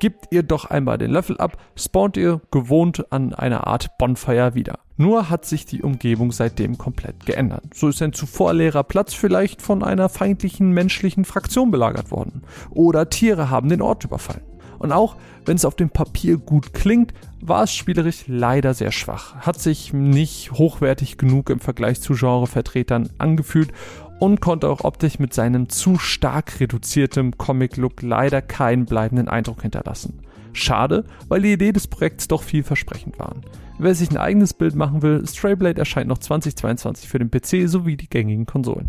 Gebt 0.00 0.26
ihr 0.30 0.44
doch 0.44 0.66
einmal 0.66 0.96
den 0.96 1.10
Löffel 1.10 1.38
ab, 1.38 1.56
spawnt 1.74 2.16
ihr 2.16 2.40
gewohnt 2.52 3.10
an 3.10 3.34
einer 3.34 3.66
Art 3.66 3.98
Bonfire 3.98 4.54
wieder. 4.54 4.78
Nur 4.96 5.28
hat 5.28 5.44
sich 5.44 5.66
die 5.66 5.82
Umgebung 5.82 6.30
seitdem 6.30 6.78
komplett 6.78 7.26
geändert. 7.26 7.64
So 7.74 7.88
ist 7.88 8.00
ein 8.00 8.12
zuvor 8.12 8.54
leerer 8.54 8.84
Platz 8.84 9.12
vielleicht 9.12 9.60
von 9.60 9.82
einer 9.82 10.08
feindlichen 10.08 10.70
menschlichen 10.70 11.24
Fraktion 11.24 11.72
belagert 11.72 12.12
worden. 12.12 12.42
Oder 12.70 13.10
Tiere 13.10 13.50
haben 13.50 13.68
den 13.68 13.82
Ort 13.82 14.04
überfallen. 14.04 14.42
Und 14.78 14.92
auch 14.92 15.16
wenn 15.44 15.56
es 15.56 15.64
auf 15.64 15.76
dem 15.76 15.90
Papier 15.90 16.38
gut 16.38 16.74
klingt, 16.74 17.12
war 17.40 17.64
es 17.64 17.72
spielerisch 17.72 18.24
leider 18.26 18.74
sehr 18.74 18.92
schwach, 18.92 19.36
hat 19.36 19.60
sich 19.60 19.92
nicht 19.92 20.52
hochwertig 20.52 21.18
genug 21.18 21.50
im 21.50 21.60
Vergleich 21.60 22.00
zu 22.00 22.14
Genrevertretern 22.14 23.10
angefühlt 23.18 23.72
und 24.18 24.40
konnte 24.40 24.68
auch 24.68 24.84
optisch 24.84 25.18
mit 25.18 25.32
seinem 25.32 25.68
zu 25.68 25.98
stark 25.98 26.60
reduziertem 26.60 27.38
Comic-Look 27.38 28.02
leider 28.02 28.42
keinen 28.42 28.84
bleibenden 28.84 29.28
Eindruck 29.28 29.62
hinterlassen. 29.62 30.22
Schade, 30.52 31.04
weil 31.28 31.42
die 31.42 31.52
Idee 31.52 31.72
des 31.72 31.86
Projekts 31.86 32.26
doch 32.26 32.42
vielversprechend 32.42 33.18
war. 33.18 33.36
Wer 33.78 33.94
sich 33.94 34.10
ein 34.10 34.16
eigenes 34.16 34.54
Bild 34.54 34.74
machen 34.74 35.02
will, 35.02 35.24
Strayblade 35.26 35.78
erscheint 35.78 36.08
noch 36.08 36.18
2022 36.18 37.08
für 37.08 37.20
den 37.20 37.30
PC 37.30 37.68
sowie 37.68 37.96
die 37.96 38.08
gängigen 38.08 38.44
Konsolen. 38.44 38.88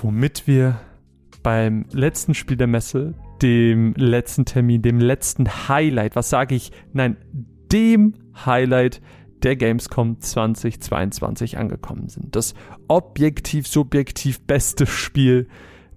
Womit 0.00 0.46
wir 0.46 0.80
beim 1.42 1.86
letzten 1.92 2.34
Spiel 2.34 2.56
der 2.56 2.66
Messe, 2.66 3.14
dem 3.42 3.94
letzten 3.96 4.44
Termin, 4.44 4.82
dem 4.82 5.00
letzten 5.00 5.48
Highlight, 5.68 6.16
was 6.16 6.30
sage 6.30 6.54
ich? 6.54 6.72
Nein, 6.92 7.16
dem 7.72 8.14
Highlight 8.44 9.00
der 9.42 9.56
Gamescom 9.56 10.20
2022 10.20 11.58
angekommen 11.58 12.08
sind. 12.08 12.34
Das 12.34 12.54
objektiv, 12.88 13.66
subjektiv 13.66 14.40
beste 14.40 14.86
Spiel, 14.86 15.48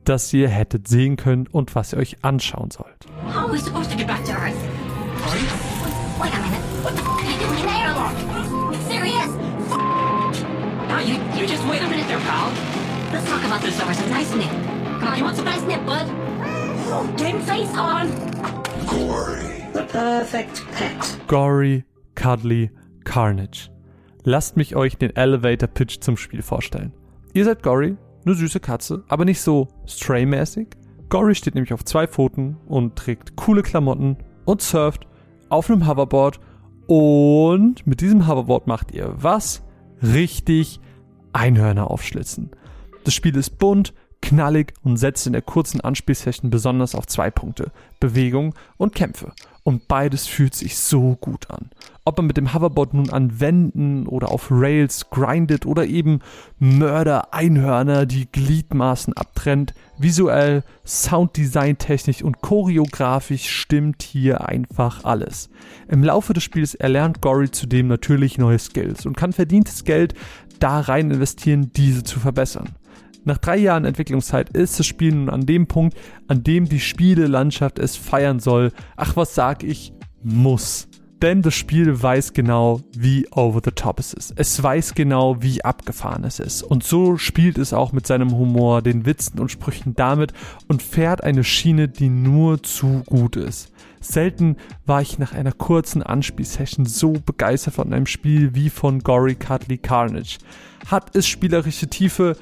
das 0.04 0.32
ihr 0.34 0.50
hättet 0.50 0.88
sehen 0.88 1.16
können 1.16 1.48
und 1.48 1.76
was 1.76 1.94
ihr 1.94 2.00
euch 2.00 2.24
anschauen 2.24 2.72
sollt. 2.72 3.06
How 3.28 3.44
are 3.44 3.52
we 3.52 3.58
supposed 3.58 3.92
to 3.92 3.98
get 3.98 4.08
back 4.08 4.24
to 4.26 4.32
Earth? 4.32 4.56
Wait 6.20 6.32
a 6.34 6.40
minute. 6.40 6.62
What 6.84 6.96
the 6.96 7.02
f 7.02 7.08
are 7.08 7.32
you 7.32 7.38
doing 7.40 7.60
in 7.60 7.66
there? 7.66 7.94
Serious? 8.88 9.32
Now 10.88 11.00
you, 11.00 11.16
you 11.40 11.48
just 11.48 11.66
wait 11.68 11.82
a 11.82 11.88
minute 11.88 12.08
there, 12.08 12.20
pal. 12.20 12.52
Let's 13.12 13.28
talk 13.30 13.44
about 13.44 13.62
this 13.62 13.80
over 13.82 13.94
some 13.94 14.10
nice 14.10 14.34
nip. 14.36 14.71
Come 15.02 15.14
on, 15.14 15.18
you 15.18 15.24
want 15.24 15.36
some 15.36 15.46
nice 15.46 15.64
nip, 15.64 15.84
bud? 15.84 16.06
Game 17.18 17.40
face 17.42 17.76
on. 17.76 18.08
Gory. 18.86 19.66
The 19.74 19.84
perfect 19.92 20.64
pet. 20.74 21.18
Gory, 21.28 21.86
cuddly, 22.14 22.70
Carnage. 23.04 23.72
Lasst 24.26 24.58
mich 24.58 24.76
euch 24.76 24.98
den 24.98 25.16
Elevator 25.16 25.68
Pitch 25.68 26.02
zum 26.02 26.18
Spiel 26.18 26.44
vorstellen. 26.44 26.94
Ihr 27.34 27.46
seid 27.46 27.64
Gory, 27.64 27.98
eine 28.24 28.36
süße 28.36 28.60
Katze, 28.60 29.04
aber 29.08 29.26
nicht 29.26 29.42
so 29.42 29.70
Stray-mäßig. 29.88 30.68
Gory 31.10 31.34
steht 31.34 31.56
nämlich 31.56 31.74
auf 31.74 31.84
zwei 31.84 32.06
Pfoten 32.06 32.58
und 32.68 32.96
trägt 32.96 33.36
coole 33.36 33.64
Klamotten 33.64 34.18
und 34.46 34.62
surft 34.62 35.08
auf 35.50 35.72
einem 35.72 35.88
Hoverboard. 35.88 36.40
Und 36.86 37.88
mit 37.88 38.02
diesem 38.02 38.28
Hoverboard 38.28 38.68
macht 38.68 38.92
ihr 38.92 39.12
was? 39.16 39.64
Richtig 40.04 40.80
Einhörner 41.34 41.90
aufschlitzen. 41.90 42.52
Das 43.04 43.16
Spiel 43.16 43.36
ist 43.36 43.58
bunt, 43.58 43.96
knallig 44.22 44.74
und 44.84 44.98
setzt 44.98 45.28
in 45.28 45.34
der 45.34 45.42
kurzen 45.42 45.82
Anspielsession 45.82 46.50
besonders 46.50 46.96
auf 46.96 47.08
zwei 47.08 47.30
Punkte, 47.30 47.72
Bewegung 48.00 48.56
und 48.78 48.96
Kämpfe. 48.96 49.34
Und 49.64 49.88
beides 49.88 50.26
fühlt 50.26 50.56
sich 50.56 50.78
so 50.78 51.18
gut 51.22 51.52
an. 51.52 51.70
Ob 52.04 52.18
man 52.18 52.26
mit 52.26 52.38
dem 52.38 52.52
Hoverboard 52.52 52.96
nun 52.96 53.12
an 53.12 53.40
Wänden 53.40 54.08
oder 54.08 54.32
auf 54.32 54.48
Rails 54.50 55.12
grindet 55.12 55.68
oder 55.68 55.86
eben 55.86 56.20
Mörder-Einhörner 56.58 58.08
die 58.08 58.26
Gliedmaßen 58.32 59.14
abtrennt, 59.14 59.76
visuell, 60.00 60.64
Sounddesign 60.84 61.78
technisch 61.78 62.24
und 62.24 62.42
choreografisch 62.42 63.48
stimmt 63.48 64.02
hier 64.02 64.48
einfach 64.48 65.04
alles. 65.04 65.52
Im 65.88 66.04
Laufe 66.04 66.34
des 66.34 66.44
Spiels 66.44 66.74
erlernt 66.74 67.22
Gory 67.22 67.52
zudem 67.52 67.88
natürlich 67.88 68.40
neue 68.40 68.58
Skills 68.58 69.06
und 69.06 69.16
kann 69.16 69.32
verdientes 69.32 69.84
Geld 69.84 70.16
da 70.60 70.80
rein 70.80 71.12
investieren, 71.12 71.72
diese 71.76 72.04
zu 72.04 72.20
verbessern. 72.20 72.76
Nach 73.24 73.38
drei 73.38 73.58
Jahren 73.58 73.86
Entwicklungszeit 73.86 74.50
ist 74.50 74.80
das 74.80 74.86
Spiel 74.86 75.14
nun 75.14 75.30
an 75.30 75.46
dem 75.46 75.68
Punkt, 75.68 75.98
an 76.28 76.44
dem 76.44 76.68
die 76.68 76.80
Spielelandschaft 76.80 77.80
es 77.80 77.96
feiern 77.96 78.40
soll. 78.40 78.72
Ach, 78.96 79.16
was 79.16 79.36
sag 79.36 79.64
ich? 79.64 79.94
muss. 80.24 80.88
Denn 81.22 81.44
das 81.44 81.54
Spiel 81.54 82.02
weiß 82.02 82.34
genau, 82.34 82.82
wie 82.98 83.28
over 83.30 83.62
the 83.64 83.72
top 83.72 84.00
es 84.00 84.12
ist. 84.14 84.34
Es 84.38 84.62
weiß 84.62 84.96
genau, 84.96 85.42
wie 85.42 85.64
abgefahren 85.64 86.24
es 86.24 86.40
ist. 86.40 86.64
Und 86.64 86.84
so 86.84 87.18
spielt 87.18 87.60
es 87.60 87.74
auch 87.74 87.92
mit 87.92 88.08
seinem 88.08 88.32
Humor, 88.32 88.82
den 88.82 89.06
Witzen 89.06 89.40
und 89.40 89.52
Sprüchen 89.52 89.94
damit 89.96 90.34
und 90.68 90.82
fährt 90.82 91.24
eine 91.24 91.44
Schiene, 91.44 91.88
die 91.88 92.10
nur 92.10 92.64
zu 92.64 93.04
gut 93.06 93.36
ist. 93.36 93.72
Selten 94.00 94.58
war 94.88 95.04
ich 95.04 95.20
nach 95.20 95.34
einer 95.34 95.52
kurzen 95.52 96.02
Anspielsession 96.02 96.88
so 96.88 97.14
begeistert 97.24 97.76
von 97.76 97.94
einem 97.94 98.08
Spiel 98.08 98.56
wie 98.56 98.72
von 98.72 99.00
Gory 99.02 99.36
Cuddly 99.36 99.78
Carnage. 99.78 100.40
Hat 100.88 101.16
es 101.16 101.28
spielerische 101.28 101.88
Tiefe? 101.88 102.36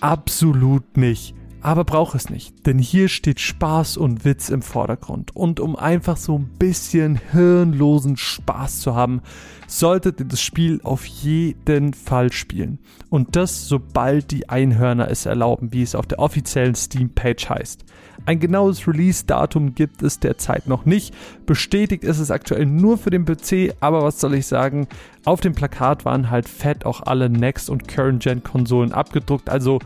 Absolut 0.00 0.96
nicht 0.96 1.34
aber 1.62 1.84
braucht 1.84 2.14
es 2.14 2.30
nicht, 2.30 2.66
denn 2.66 2.78
hier 2.78 3.08
steht 3.08 3.40
Spaß 3.40 3.96
und 3.96 4.24
Witz 4.24 4.48
im 4.48 4.62
Vordergrund. 4.62 5.34
Und 5.34 5.60
um 5.60 5.76
einfach 5.76 6.16
so 6.16 6.38
ein 6.38 6.50
bisschen 6.58 7.20
hirnlosen 7.32 8.16
Spaß 8.16 8.80
zu 8.80 8.94
haben, 8.94 9.22
solltet 9.66 10.20
ihr 10.20 10.26
das 10.26 10.40
Spiel 10.40 10.80
auf 10.82 11.04
jeden 11.04 11.94
Fall 11.94 12.32
spielen. 12.32 12.78
Und 13.10 13.36
das 13.36 13.68
sobald 13.68 14.30
die 14.30 14.48
Einhörner 14.48 15.10
es 15.10 15.26
erlauben, 15.26 15.72
wie 15.72 15.82
es 15.82 15.94
auf 15.94 16.06
der 16.06 16.18
offiziellen 16.18 16.74
Steam-Page 16.74 17.48
heißt. 17.48 17.84
Ein 18.24 18.40
genaues 18.40 18.88
Release-Datum 18.88 19.74
gibt 19.74 20.02
es 20.02 20.18
derzeit 20.18 20.66
noch 20.66 20.84
nicht. 20.84 21.14
Bestätigt 21.46 22.02
ist 22.02 22.18
es 22.18 22.30
aktuell 22.30 22.66
nur 22.66 22.98
für 22.98 23.10
den 23.10 23.24
PC, 23.24 23.74
aber 23.80 24.02
was 24.02 24.20
soll 24.20 24.34
ich 24.34 24.46
sagen? 24.46 24.88
Auf 25.24 25.40
dem 25.40 25.54
Plakat 25.54 26.04
waren 26.04 26.30
halt 26.30 26.48
fett 26.48 26.86
auch 26.86 27.02
alle 27.02 27.30
Next- 27.30 27.70
und 27.70 27.86
Current-Gen-Konsolen 27.86 28.92
abgedruckt. 28.92 29.48
Also, 29.48 29.78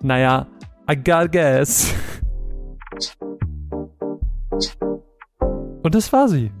naja, 0.00 0.46
I 0.86 0.96
gotta 0.96 1.28
guess. 1.28 1.94
Und 5.82 5.94
das 5.94 6.12
war 6.12 6.28
sie. 6.28 6.52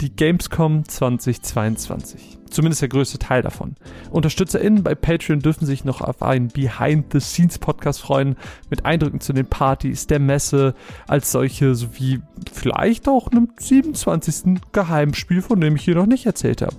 Die 0.00 0.16
Gamescom 0.16 0.88
2022. 0.88 2.38
Zumindest 2.48 2.80
der 2.80 2.88
größte 2.88 3.18
Teil 3.18 3.42
davon. 3.42 3.74
UnterstützerInnen 4.10 4.82
bei 4.82 4.94
Patreon 4.94 5.40
dürfen 5.40 5.66
sich 5.66 5.84
noch 5.84 6.00
auf 6.00 6.22
einen 6.22 6.48
Behind-the-Scenes-Podcast 6.48 8.00
freuen, 8.00 8.36
mit 8.70 8.86
Eindrücken 8.86 9.20
zu 9.20 9.34
den 9.34 9.46
Partys, 9.46 10.06
der 10.06 10.20
Messe 10.20 10.74
als 11.06 11.30
solche, 11.30 11.74
sowie 11.74 12.22
vielleicht 12.50 13.08
auch 13.08 13.28
einem 13.28 13.50
27. 13.58 14.62
Geheimspiel, 14.72 15.42
von 15.42 15.60
dem 15.60 15.76
ich 15.76 15.82
hier 15.82 15.96
noch 15.96 16.06
nicht 16.06 16.24
erzählt 16.24 16.62
habe. 16.62 16.76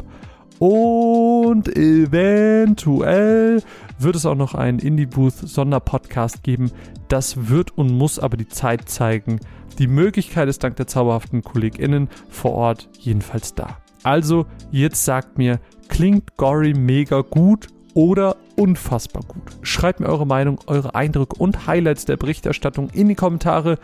Und 0.60 1.76
eventuell 1.76 3.62
wird 4.00 4.16
es 4.16 4.26
auch 4.26 4.36
noch 4.36 4.56
einen 4.56 4.80
Indie-Booth-Sonderpodcast 4.80 6.44
geben. 6.44 6.72
Das 7.08 7.50
wird 7.50 7.78
und 7.78 7.92
muss 7.92 8.18
aber 8.20 8.38
die 8.38 8.48
Zeit 8.48 8.90
zeigen. 8.90 9.40
Die 9.78 9.88
Möglichkeit 9.88 10.50
ist 10.50 10.64
dank 10.64 10.76
der 10.78 10.88
zauberhaften 10.88 11.44
KollegInnen 11.44 12.10
vor 12.30 12.54
Ort 12.54 12.90
jedenfalls 13.00 13.54
da. 13.54 13.78
Also, 14.04 14.48
jetzt 14.72 15.06
sagt 15.06 15.38
mir, 15.38 15.60
klingt 15.90 16.38
Gory 16.38 16.74
mega 16.74 17.22
gut 17.22 17.68
oder 17.94 18.38
unfassbar 18.56 19.24
gut? 19.28 19.44
Schreibt 19.62 20.00
mir 20.00 20.08
eure 20.08 20.26
Meinung, 20.26 20.60
eure 20.66 20.96
Eindrücke 20.96 21.36
und 21.38 21.68
Highlights 21.68 22.06
der 22.06 22.18
Berichterstattung 22.18 22.90
in 22.90 23.08
die 23.10 23.16
Kommentare. 23.16 23.78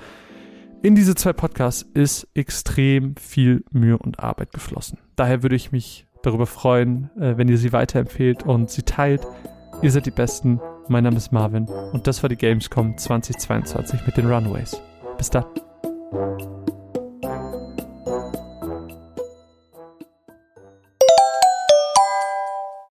In 0.82 0.96
diese 0.96 1.16
zwei 1.16 1.34
Podcasts 1.34 1.86
ist 1.94 2.28
extrem 2.34 3.16
viel 3.16 3.64
Mühe 3.72 3.98
und 3.98 4.20
Arbeit 4.20 4.52
geflossen. 4.52 4.98
Daher 5.16 5.44
würde 5.44 5.56
ich 5.56 5.72
mich 5.72 6.08
darüber 6.24 6.48
freuen, 6.48 7.12
äh, 7.20 7.38
wenn 7.38 7.48
ihr 7.48 7.58
sie 7.58 7.72
weiterempfehlt 7.72 8.44
und 8.44 8.72
sie 8.72 8.82
teilt. 8.82 9.22
Ihr 9.82 9.92
seid 9.92 10.08
die 10.08 10.12
Besten. 10.12 10.60
Mein 10.88 11.04
Name 11.04 11.18
ist 11.18 11.32
Marvin 11.32 11.68
und 11.94 12.08
das 12.08 12.24
war 12.24 12.30
die 12.30 12.36
Gamescom 12.36 12.98
2022 12.98 14.06
mit 14.06 14.18
den 14.18 14.26
Runaways. 14.26 14.82
Bis 15.18 15.30
dann. 15.30 15.46